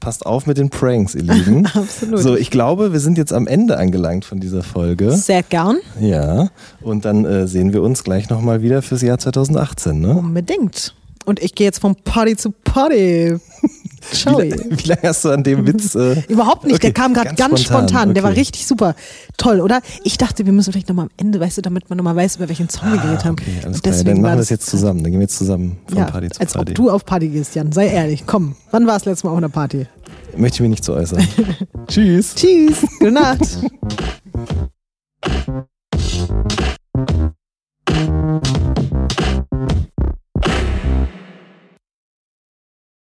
passt 0.00 0.26
auf 0.26 0.46
mit 0.46 0.58
den 0.58 0.70
Pranks, 0.70 1.14
ihr 1.14 1.22
Lieben. 1.22 1.66
Absolut. 1.74 2.20
So, 2.20 2.36
ich 2.36 2.50
glaube, 2.50 2.92
wir 2.92 3.00
sind 3.00 3.18
jetzt 3.18 3.32
am 3.32 3.46
Ende 3.46 3.78
angelangt 3.78 4.24
von 4.24 4.38
dieser 4.38 4.62
Folge. 4.62 5.12
Sehr 5.12 5.42
gern. 5.42 5.78
Ja, 6.00 6.50
und 6.82 7.04
dann 7.04 7.24
äh, 7.24 7.48
sehen 7.48 7.72
wir 7.72 7.82
uns 7.82 8.04
gleich 8.04 8.30
nochmal 8.30 8.62
wieder 8.62 8.82
fürs 8.82 9.02
Jahr 9.02 9.18
2018, 9.18 9.98
ne? 9.98 10.14
Unbedingt. 10.14 10.94
Und 11.24 11.42
ich 11.42 11.54
gehe 11.54 11.66
jetzt 11.66 11.80
vom 11.80 11.96
Party 11.96 12.36
zu 12.36 12.50
Party. 12.50 13.36
Ciao. 14.12 14.38
Wie, 14.38 14.52
wie, 14.52 14.88
lange 14.88 15.02
hast 15.04 15.24
du 15.24 15.30
an 15.30 15.42
dem 15.42 15.66
Witz? 15.66 15.94
Äh 15.94 16.22
Überhaupt 16.28 16.64
nicht, 16.64 16.76
okay, 16.76 16.88
der 16.88 16.92
kam 16.92 17.14
gerade 17.14 17.28
ganz, 17.28 17.38
ganz, 17.38 17.62
spontan. 17.62 17.88
spontan. 17.88 18.08
Okay. 18.08 18.14
Der 18.14 18.22
war 18.22 18.32
richtig 18.32 18.66
super. 18.66 18.94
Toll, 19.38 19.60
oder? 19.60 19.80
Ich 20.02 20.18
dachte, 20.18 20.44
wir 20.44 20.52
müssen 20.52 20.72
vielleicht 20.72 20.88
nochmal 20.88 21.06
am 21.06 21.10
Ende, 21.16 21.40
weißt 21.40 21.58
du, 21.58 21.62
damit 21.62 21.88
man 21.88 21.96
nochmal 21.96 22.16
weiß, 22.16 22.36
über 22.36 22.48
welchen 22.48 22.68
Song 22.68 22.88
ah, 22.88 22.92
wir 22.92 23.00
geredet 23.00 23.24
haben. 23.24 23.36
Okay, 23.40 23.60
alles 23.64 23.82
klar. 23.82 23.94
Dann 24.04 24.20
machen 24.20 24.32
wir 24.32 24.36
das 24.36 24.50
jetzt 24.50 24.66
zusammen. 24.66 25.02
Dann 25.02 25.12
gehen 25.12 25.20
wir 25.20 25.24
jetzt 25.24 25.38
zusammen 25.38 25.78
von 25.86 25.98
ja, 25.98 26.04
Party 26.04 26.28
zu 26.28 26.40
als 26.40 26.52
Party. 26.52 26.72
Als 26.72 26.80
ob 26.80 26.84
du 26.84 26.90
auf 26.90 27.04
Party 27.04 27.28
gehst, 27.28 27.54
Jan. 27.54 27.72
Sei 27.72 27.88
ehrlich. 27.88 28.24
Komm, 28.26 28.56
wann 28.70 28.86
war 28.86 28.96
es 28.96 29.04
letztes 29.04 29.24
Mal 29.24 29.30
auf 29.30 29.38
einer 29.38 29.48
Party? 29.48 29.86
Möchte 30.36 30.56
ich 30.56 30.60
mich 30.60 30.70
nicht 30.70 30.84
zu 30.84 30.92
äußern. 30.92 31.26
Tschüss. 31.86 32.34
Tschüss. 32.34 32.82
Gute 32.98 33.12
Nacht. 33.12 33.58